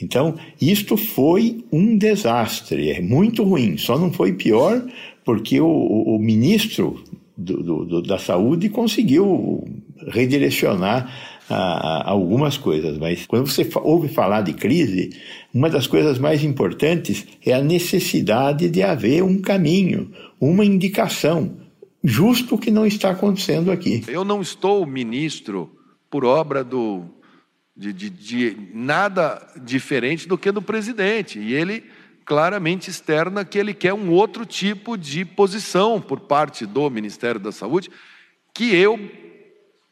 Então, 0.00 0.34
isto 0.60 0.96
foi 0.96 1.64
um 1.72 1.96
desastre, 1.96 2.90
é 2.90 3.00
muito 3.00 3.42
ruim. 3.42 3.76
Só 3.76 3.98
não 3.98 4.12
foi 4.12 4.32
pior 4.32 4.84
porque 5.24 5.60
o, 5.60 5.66
o, 5.66 6.16
o 6.16 6.18
ministro 6.18 7.02
do, 7.36 7.84
do, 7.84 8.02
da 8.02 8.18
Saúde 8.18 8.68
conseguiu 8.68 9.64
redirecionar 10.08 11.33
a, 11.48 11.54
a 11.54 12.10
algumas 12.10 12.56
coisas, 12.56 12.98
mas 12.98 13.26
quando 13.26 13.46
você 13.46 13.68
ouve 13.82 14.08
falar 14.08 14.42
de 14.42 14.52
crise, 14.52 15.10
uma 15.52 15.68
das 15.68 15.86
coisas 15.86 16.18
mais 16.18 16.42
importantes 16.42 17.26
é 17.44 17.52
a 17.52 17.62
necessidade 17.62 18.68
de 18.68 18.82
haver 18.82 19.22
um 19.22 19.40
caminho, 19.40 20.10
uma 20.40 20.64
indicação, 20.64 21.56
justo 22.02 22.54
o 22.54 22.58
que 22.58 22.70
não 22.70 22.86
está 22.86 23.10
acontecendo 23.10 23.70
aqui. 23.70 24.02
Eu 24.08 24.24
não 24.24 24.40
estou 24.40 24.86
ministro 24.86 25.70
por 26.10 26.24
obra 26.24 26.62
do, 26.64 27.04
de, 27.76 27.92
de, 27.92 28.10
de 28.10 28.56
nada 28.72 29.46
diferente 29.62 30.28
do 30.28 30.38
que 30.38 30.50
do 30.50 30.62
presidente, 30.62 31.38
e 31.38 31.52
ele 31.52 31.84
claramente 32.24 32.88
externa 32.88 33.44
que 33.44 33.58
ele 33.58 33.74
quer 33.74 33.92
um 33.92 34.10
outro 34.10 34.46
tipo 34.46 34.96
de 34.96 35.24
posição 35.24 36.00
por 36.00 36.20
parte 36.20 36.64
do 36.64 36.88
Ministério 36.88 37.38
da 37.38 37.52
Saúde, 37.52 37.90
que 38.54 38.74
eu 38.74 38.98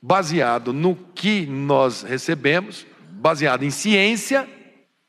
baseado 0.02 0.72
no 0.72 0.96
que 0.96 1.46
nós 1.46 2.02
recebemos, 2.02 2.84
baseado 3.10 3.62
em 3.62 3.70
ciência, 3.70 4.48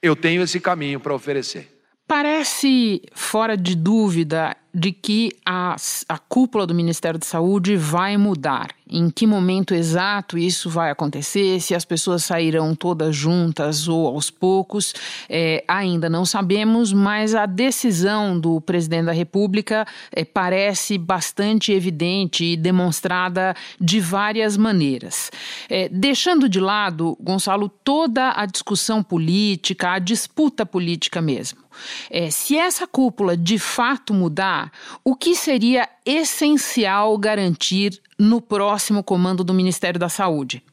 eu 0.01 0.15
tenho 0.15 0.43
esse 0.43 0.59
caminho 0.59 0.99
para 0.99 1.15
oferecer. 1.15 1.81
Parece 2.07 3.01
fora 3.13 3.57
de 3.57 3.75
dúvida 3.75 4.55
de 4.73 4.91
que 4.91 5.31
a, 5.45 5.75
a 6.09 6.17
cúpula 6.17 6.65
do 6.65 6.73
Ministério 6.73 7.19
da 7.19 7.25
Saúde 7.25 7.75
vai 7.75 8.17
mudar. 8.17 8.69
Em 8.89 9.09
que 9.09 9.25
momento 9.25 9.73
exato 9.73 10.37
isso 10.37 10.69
vai 10.69 10.91
acontecer, 10.91 11.59
se 11.59 11.73
as 11.73 11.85
pessoas 11.85 12.23
sairão 12.23 12.75
todas 12.75 13.15
juntas 13.15 13.87
ou 13.87 14.07
aos 14.07 14.29
poucos, 14.29 14.93
é, 15.29 15.63
ainda 15.67 16.09
não 16.09 16.25
sabemos, 16.25 16.91
mas 16.91 17.33
a 17.33 17.45
decisão 17.45 18.39
do 18.39 18.59
presidente 18.61 19.05
da 19.05 19.11
República 19.11 19.85
é, 20.11 20.25
parece 20.25 20.97
bastante 20.97 21.71
evidente 21.71 22.43
e 22.43 22.57
demonstrada 22.57 23.55
de 23.79 23.99
várias 23.99 24.57
maneiras. 24.57 25.31
É, 25.69 25.87
deixando 25.89 26.49
de 26.49 26.59
lado, 26.59 27.17
Gonçalo, 27.19 27.69
toda 27.69 28.33
a 28.35 28.45
discussão 28.45 29.01
política, 29.01 29.93
a 29.93 29.99
disputa 29.99 30.65
política 30.65 31.21
mesmo. 31.21 31.62
É, 32.09 32.29
se 32.29 32.57
essa 32.57 32.87
cúpula 32.87 33.35
de 33.35 33.57
fato 33.57 34.13
mudar, 34.13 34.71
o 35.03 35.15
que 35.15 35.35
seria 35.35 35.87
essencial 36.05 37.17
garantir 37.17 38.01
no 38.17 38.41
próximo 38.41 39.03
comando 39.03 39.43
do 39.43 39.53
Ministério 39.53 39.99
da 39.99 40.09
Saúde? 40.09 40.63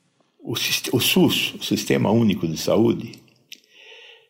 O, 0.42 0.52
o 0.52 1.00
SUS, 1.00 1.54
o 1.60 1.64
Sistema 1.64 2.10
Único 2.10 2.46
de 2.46 2.56
Saúde, 2.56 3.12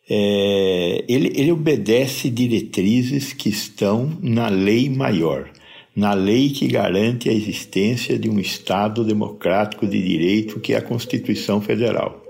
é, 0.09 1.05
ele, 1.07 1.31
ele 1.35 1.51
obedece 1.53 2.29
diretrizes 2.29 3.31
que 3.31 3.47
estão 3.47 4.17
na 4.21 4.49
lei 4.49 4.89
maior, 4.89 5.49
na 5.95 6.13
lei 6.13 6.49
que 6.49 6.67
garante 6.67 7.29
a 7.29 7.33
existência 7.33 8.19
de 8.19 8.29
um 8.29 8.39
Estado 8.39 9.05
democrático 9.05 9.87
de 9.87 10.01
direito, 10.01 10.59
que 10.59 10.73
é 10.73 10.77
a 10.77 10.81
Constituição 10.81 11.61
Federal. 11.61 12.21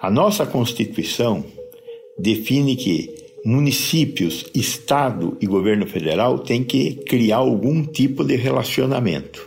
A 0.00 0.10
nossa 0.10 0.46
Constituição 0.46 1.44
define 2.18 2.76
que 2.76 3.21
municípios, 3.44 4.46
Estado 4.54 5.36
e 5.40 5.46
governo 5.46 5.86
federal 5.86 6.38
têm 6.38 6.62
que 6.62 6.94
criar 7.06 7.38
algum 7.38 7.84
tipo 7.84 8.24
de 8.24 8.36
relacionamento. 8.36 9.46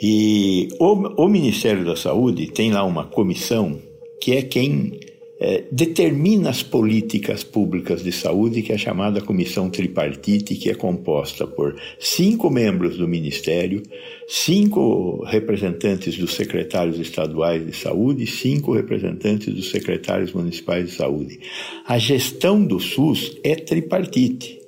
E 0.00 0.68
o, 0.78 1.24
o 1.24 1.28
Ministério 1.28 1.84
da 1.84 1.96
Saúde 1.96 2.50
tem 2.52 2.72
lá 2.72 2.84
uma 2.84 3.04
comissão 3.04 3.80
que 4.20 4.32
é 4.32 4.42
quem 4.42 4.98
é, 5.38 5.64
determina 5.70 6.50
as 6.50 6.62
políticas 6.62 7.44
públicas 7.44 8.02
de 8.02 8.10
saúde, 8.10 8.62
que 8.62 8.72
é 8.72 8.74
a 8.74 8.78
chamada 8.78 9.20
Comissão 9.20 9.68
Tripartite, 9.68 10.54
que 10.54 10.70
é 10.70 10.74
composta 10.74 11.46
por 11.46 11.76
cinco 11.98 12.48
membros 12.48 12.96
do 12.96 13.06
Ministério, 13.06 13.82
cinco 14.26 15.22
representantes 15.24 16.16
dos 16.16 16.34
secretários 16.34 16.98
estaduais 16.98 17.66
de 17.66 17.76
saúde 17.76 18.24
e 18.24 18.26
cinco 18.26 18.72
representantes 18.72 19.52
dos 19.52 19.70
secretários 19.70 20.32
municipais 20.32 20.86
de 20.86 20.92
saúde. 20.92 21.38
A 21.86 21.98
gestão 21.98 22.64
do 22.64 22.80
SUS 22.80 23.36
é 23.44 23.54
tripartite. 23.54 24.60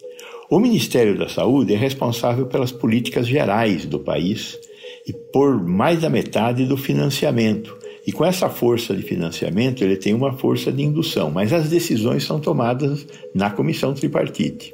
O 0.50 0.58
Ministério 0.58 1.16
da 1.18 1.28
Saúde 1.28 1.74
é 1.74 1.76
responsável 1.76 2.46
pelas 2.46 2.72
políticas 2.72 3.26
gerais 3.26 3.84
do 3.84 3.98
país 3.98 4.58
e 5.06 5.12
por 5.12 5.62
mais 5.62 6.00
da 6.00 6.08
metade 6.08 6.64
do 6.64 6.76
financiamento. 6.76 7.76
E 8.08 8.12
com 8.12 8.24
essa 8.24 8.48
força 8.48 8.96
de 8.96 9.02
financiamento, 9.02 9.84
ele 9.84 9.94
tem 9.94 10.14
uma 10.14 10.32
força 10.32 10.72
de 10.72 10.82
indução, 10.82 11.30
mas 11.30 11.52
as 11.52 11.68
decisões 11.68 12.24
são 12.24 12.40
tomadas 12.40 13.06
na 13.34 13.50
comissão 13.50 13.92
tripartite. 13.92 14.72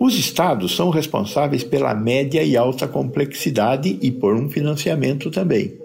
Os 0.00 0.18
estados 0.18 0.74
são 0.74 0.88
responsáveis 0.88 1.62
pela 1.62 1.94
média 1.94 2.42
e 2.42 2.56
alta 2.56 2.88
complexidade 2.88 3.98
e 4.00 4.10
por 4.10 4.34
um 4.34 4.48
financiamento 4.48 5.30
também. 5.30 5.76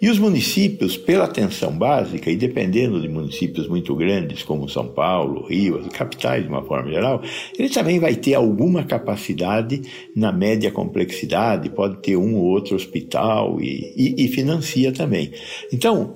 E 0.00 0.08
os 0.08 0.18
municípios, 0.18 0.96
pela 0.96 1.24
atenção 1.24 1.76
básica, 1.76 2.30
e 2.30 2.36
dependendo 2.36 3.00
de 3.00 3.08
municípios 3.08 3.66
muito 3.66 3.96
grandes, 3.96 4.44
como 4.44 4.68
São 4.68 4.86
Paulo, 4.86 5.46
Rio, 5.46 5.78
as 5.78 5.88
capitais 5.88 6.44
de 6.44 6.48
uma 6.48 6.62
forma 6.62 6.90
geral, 6.90 7.20
ele 7.58 7.68
também 7.68 7.98
vai 7.98 8.14
ter 8.14 8.34
alguma 8.34 8.84
capacidade 8.84 9.82
na 10.14 10.30
média 10.30 10.70
complexidade, 10.70 11.70
pode 11.70 12.00
ter 12.00 12.16
um 12.16 12.36
ou 12.36 12.44
outro 12.44 12.76
hospital 12.76 13.60
e, 13.60 13.92
e, 13.96 14.24
e 14.24 14.28
financia 14.28 14.92
também. 14.92 15.32
Então, 15.72 16.14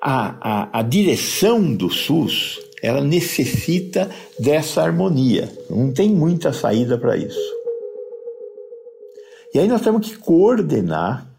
a, 0.00 0.68
a, 0.74 0.80
a 0.80 0.82
direção 0.82 1.74
do 1.74 1.88
SUS 1.88 2.60
ela 2.82 3.00
necessita 3.00 4.10
dessa 4.38 4.82
harmonia. 4.82 5.48
Não 5.70 5.92
tem 5.92 6.10
muita 6.10 6.52
saída 6.52 6.98
para 6.98 7.16
isso. 7.16 7.38
E 9.54 9.58
aí 9.58 9.68
nós 9.68 9.82
temos 9.82 10.08
que 10.08 10.18
coordenar 10.18 11.30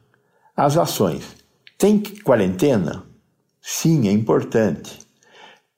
as 0.55 0.77
ações. 0.77 1.42
Tem 1.83 2.01
quarentena? 2.23 3.03
Sim, 3.61 4.07
é 4.07 4.11
importante. 4.13 4.99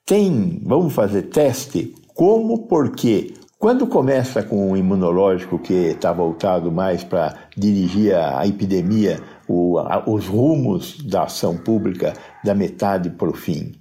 Tem, 0.04 0.62
vamos 0.64 0.92
fazer 0.92 1.22
teste? 1.22 1.96
Como, 2.14 2.68
por 2.68 2.92
quê? 2.92 3.34
Quando 3.58 3.88
começa 3.88 4.40
com 4.40 4.70
um 4.70 4.76
imunológico 4.76 5.58
que 5.58 5.72
está 5.72 6.12
voltado 6.12 6.70
mais 6.70 7.02
para 7.02 7.34
dirigir 7.56 8.14
a 8.14 8.46
epidemia, 8.46 9.20
o, 9.48 9.80
a, 9.80 10.08
os 10.08 10.28
rumos 10.28 11.02
da 11.02 11.24
ação 11.24 11.56
pública 11.56 12.12
da 12.44 12.54
metade 12.54 13.10
para 13.10 13.28
o 13.28 13.34
fim? 13.34 13.72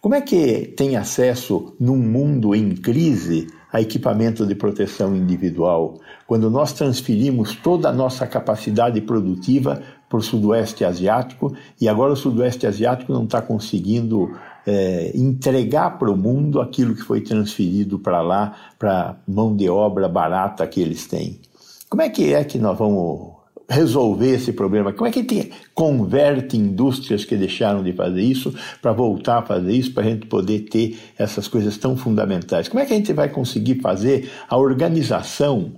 Como 0.00 0.14
é 0.14 0.22
que 0.22 0.72
tem 0.78 0.96
acesso 0.96 1.76
num 1.78 1.98
mundo 1.98 2.54
em 2.54 2.74
crise 2.74 3.46
a 3.74 3.80
equipamento 3.80 4.46
de 4.46 4.54
proteção 4.54 5.16
individual, 5.16 5.98
quando 6.28 6.48
nós 6.48 6.72
transferimos 6.72 7.56
toda 7.56 7.88
a 7.88 7.92
nossa 7.92 8.24
capacidade 8.24 9.00
produtiva 9.00 9.82
para 10.14 10.20
o 10.20 10.22
Sudoeste 10.22 10.84
Asiático 10.84 11.56
e 11.80 11.88
agora 11.88 12.12
o 12.12 12.16
Sudoeste 12.16 12.68
Asiático 12.68 13.12
não 13.12 13.24
está 13.24 13.42
conseguindo 13.42 14.30
é, 14.64 15.10
entregar 15.12 15.98
para 15.98 16.08
o 16.08 16.16
mundo 16.16 16.60
aquilo 16.60 16.94
que 16.94 17.02
foi 17.02 17.20
transferido 17.20 17.98
para 17.98 18.22
lá, 18.22 18.54
para 18.78 19.16
mão 19.26 19.56
de 19.56 19.68
obra 19.68 20.08
barata 20.08 20.64
que 20.68 20.80
eles 20.80 21.08
têm. 21.08 21.40
Como 21.88 22.00
é 22.00 22.08
que 22.08 22.32
é 22.32 22.44
que 22.44 22.58
nós 22.58 22.78
vamos 22.78 23.32
resolver 23.68 24.36
esse 24.36 24.52
problema? 24.52 24.92
Como 24.92 25.08
é 25.08 25.10
que 25.10 25.18
gente 25.18 25.50
converte 25.74 26.56
indústrias 26.56 27.24
que 27.24 27.36
deixaram 27.36 27.82
de 27.82 27.92
fazer 27.92 28.22
isso 28.22 28.54
para 28.80 28.92
voltar 28.92 29.38
a 29.38 29.42
fazer 29.42 29.72
isso, 29.72 29.92
para 29.92 30.04
a 30.04 30.06
gente 30.06 30.28
poder 30.28 30.60
ter 30.70 30.96
essas 31.18 31.48
coisas 31.48 31.76
tão 31.76 31.96
fundamentais? 31.96 32.68
Como 32.68 32.80
é 32.80 32.86
que 32.86 32.92
a 32.92 32.96
gente 32.96 33.12
vai 33.12 33.28
conseguir 33.30 33.80
fazer 33.80 34.30
a 34.48 34.56
organização 34.56 35.72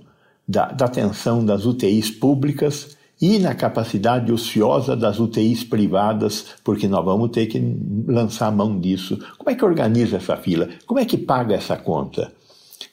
da, 0.47 0.67
da 0.67 0.85
atenção 0.85 1.43
das 1.43 1.65
UTIs 1.65 2.11
públicas 2.11 2.96
e 3.21 3.39
na 3.39 3.55
capacidade 3.55 4.31
ociosa 4.31 4.95
das 4.95 5.19
UTIs 5.19 5.63
privadas, 5.63 6.45
porque 6.63 6.87
nós 6.87 7.03
vamos 7.03 7.31
ter 7.31 7.47
que 7.47 7.59
lançar 8.07 8.51
mão 8.51 8.79
disso. 8.79 9.17
Como 9.37 9.49
é 9.49 9.55
que 9.55 9.65
organiza 9.65 10.17
essa 10.17 10.37
fila? 10.37 10.69
Como 10.85 10.99
é 10.99 11.05
que 11.05 11.17
paga 11.17 11.55
essa 11.55 11.75
conta? 11.77 12.31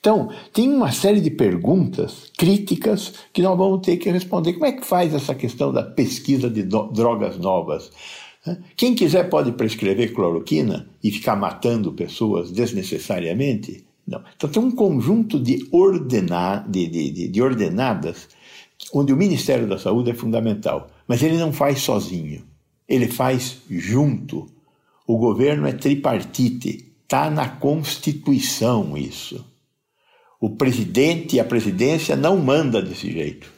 Então, 0.00 0.30
tem 0.52 0.70
uma 0.70 0.92
série 0.92 1.20
de 1.20 1.30
perguntas 1.30 2.30
críticas 2.36 3.12
que 3.32 3.42
nós 3.42 3.56
vamos 3.56 3.80
ter 3.80 3.96
que 3.96 4.10
responder. 4.10 4.54
Como 4.54 4.66
é 4.66 4.72
que 4.72 4.86
faz 4.86 5.14
essa 5.14 5.34
questão 5.34 5.72
da 5.72 5.82
pesquisa 5.82 6.48
de 6.50 6.62
drogas 6.62 7.38
novas? 7.38 7.90
Quem 8.76 8.94
quiser 8.94 9.30
pode 9.30 9.52
prescrever 9.52 10.12
cloroquina 10.12 10.86
e 11.02 11.10
ficar 11.10 11.36
matando 11.36 11.92
pessoas 11.92 12.50
desnecessariamente? 12.50 13.84
Não. 14.06 14.22
Então, 14.36 14.50
tem 14.50 14.62
um 14.62 14.70
conjunto 14.70 15.40
de, 15.40 15.66
ordena, 15.72 16.62
de, 16.68 16.86
de, 16.86 17.28
de 17.28 17.42
ordenadas 17.42 18.28
onde 18.92 19.12
o 19.12 19.16
Ministério 19.16 19.66
da 19.66 19.78
Saúde 19.78 20.10
é 20.10 20.14
fundamental. 20.14 20.88
Mas 21.06 21.22
ele 21.22 21.36
não 21.36 21.52
faz 21.52 21.80
sozinho, 21.80 22.44
ele 22.88 23.08
faz 23.08 23.58
junto. 23.68 24.46
O 25.06 25.18
governo 25.18 25.66
é 25.66 25.72
tripartite, 25.72 26.92
está 27.02 27.30
na 27.30 27.48
Constituição 27.48 28.96
isso. 28.96 29.44
O 30.40 30.50
presidente 30.50 31.36
e 31.36 31.40
a 31.40 31.44
presidência 31.44 32.16
não 32.16 32.36
manda 32.36 32.82
desse 32.82 33.10
jeito. 33.10 33.53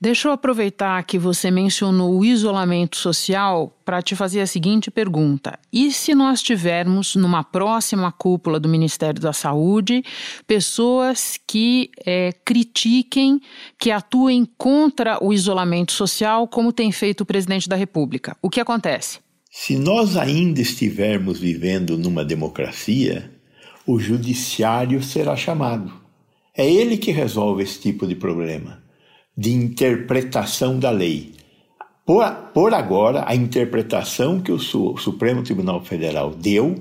Deixa 0.00 0.28
eu 0.28 0.32
aproveitar 0.32 1.02
que 1.02 1.18
você 1.18 1.50
mencionou 1.50 2.20
o 2.20 2.24
isolamento 2.24 2.96
social 2.96 3.76
para 3.84 4.00
te 4.00 4.14
fazer 4.14 4.40
a 4.40 4.46
seguinte 4.46 4.92
pergunta: 4.92 5.58
e 5.72 5.90
se 5.90 6.14
nós 6.14 6.40
tivermos 6.40 7.16
numa 7.16 7.42
próxima 7.42 8.12
cúpula 8.12 8.60
do 8.60 8.68
Ministério 8.68 9.20
da 9.20 9.32
Saúde 9.32 10.04
pessoas 10.46 11.36
que 11.44 11.90
é, 12.06 12.32
critiquem, 12.44 13.40
que 13.76 13.90
atuem 13.90 14.48
contra 14.56 15.18
o 15.20 15.32
isolamento 15.32 15.90
social, 15.90 16.46
como 16.46 16.72
tem 16.72 16.92
feito 16.92 17.22
o 17.22 17.26
presidente 17.26 17.68
da 17.68 17.74
República? 17.74 18.36
O 18.40 18.48
que 18.48 18.60
acontece? 18.60 19.18
Se 19.50 19.76
nós 19.76 20.16
ainda 20.16 20.60
estivermos 20.60 21.40
vivendo 21.40 21.98
numa 21.98 22.24
democracia, 22.24 23.28
o 23.84 23.98
judiciário 23.98 25.02
será 25.02 25.34
chamado. 25.34 25.92
É 26.56 26.70
ele 26.70 26.96
que 26.96 27.10
resolve 27.10 27.64
esse 27.64 27.80
tipo 27.80 28.06
de 28.06 28.14
problema 28.14 28.86
de 29.38 29.52
interpretação 29.52 30.80
da 30.80 30.90
lei. 30.90 31.32
Por, 32.04 32.28
por 32.52 32.74
agora, 32.74 33.22
a 33.24 33.36
interpretação 33.36 34.40
que 34.40 34.50
o, 34.50 34.58
Su, 34.58 34.94
o 34.94 34.98
Supremo 34.98 35.44
Tribunal 35.44 35.80
Federal 35.84 36.30
deu 36.30 36.74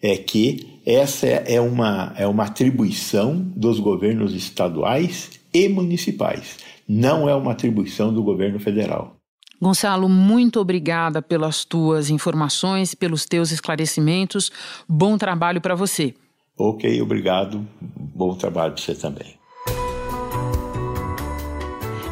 é 0.00 0.16
que 0.16 0.80
essa 0.86 1.26
é 1.26 1.60
uma, 1.60 2.14
é 2.16 2.26
uma 2.26 2.44
atribuição 2.44 3.36
dos 3.54 3.78
governos 3.78 4.32
estaduais 4.34 5.32
e 5.52 5.68
municipais, 5.68 6.56
não 6.88 7.28
é 7.28 7.34
uma 7.34 7.52
atribuição 7.52 8.14
do 8.14 8.22
governo 8.22 8.58
federal. 8.58 9.16
Gonçalo, 9.60 10.08
muito 10.08 10.60
obrigada 10.60 11.20
pelas 11.20 11.64
tuas 11.64 12.08
informações, 12.08 12.94
pelos 12.94 13.26
teus 13.26 13.50
esclarecimentos. 13.50 14.50
Bom 14.88 15.18
trabalho 15.18 15.60
para 15.60 15.74
você. 15.74 16.14
Ok, 16.56 17.02
obrigado. 17.02 17.66
Bom 17.80 18.34
trabalho 18.34 18.72
para 18.72 18.82
você 18.82 18.94
também. 18.94 19.37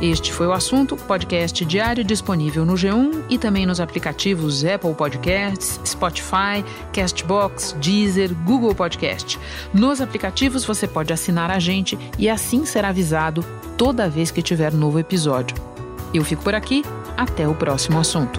Este 0.01 0.31
foi 0.31 0.47
o 0.47 0.53
assunto, 0.53 0.95
podcast 0.95 1.65
diário 1.65 2.05
disponível 2.05 2.67
no 2.67 2.75
G1 2.75 3.25
e 3.31 3.39
também 3.39 3.65
nos 3.65 3.81
aplicativos 3.81 4.63
Apple 4.63 4.93
Podcasts, 4.93 5.81
Spotify, 5.87 6.63
Castbox, 6.93 7.75
Deezer, 7.81 8.35
Google 8.45 8.75
Podcast. 8.75 9.39
Nos 9.73 10.03
aplicativos 10.03 10.67
você 10.67 10.87
pode 10.87 11.15
assinar 11.15 11.51
a 11.51 11.59
gente 11.59 11.99
e 12.19 12.29
assim 12.29 12.67
ser 12.67 12.85
avisado 12.85 13.43
toda 13.79 14.09
vez 14.09 14.31
que 14.31 14.43
tiver 14.43 14.71
novo 14.71 14.99
episódio. 14.99 15.57
Eu 16.13 16.25
fico 16.25 16.43
por 16.43 16.55
aqui, 16.55 16.85
até 17.17 17.49
o 17.49 17.55
próximo 17.55 17.99
assunto. 17.99 18.39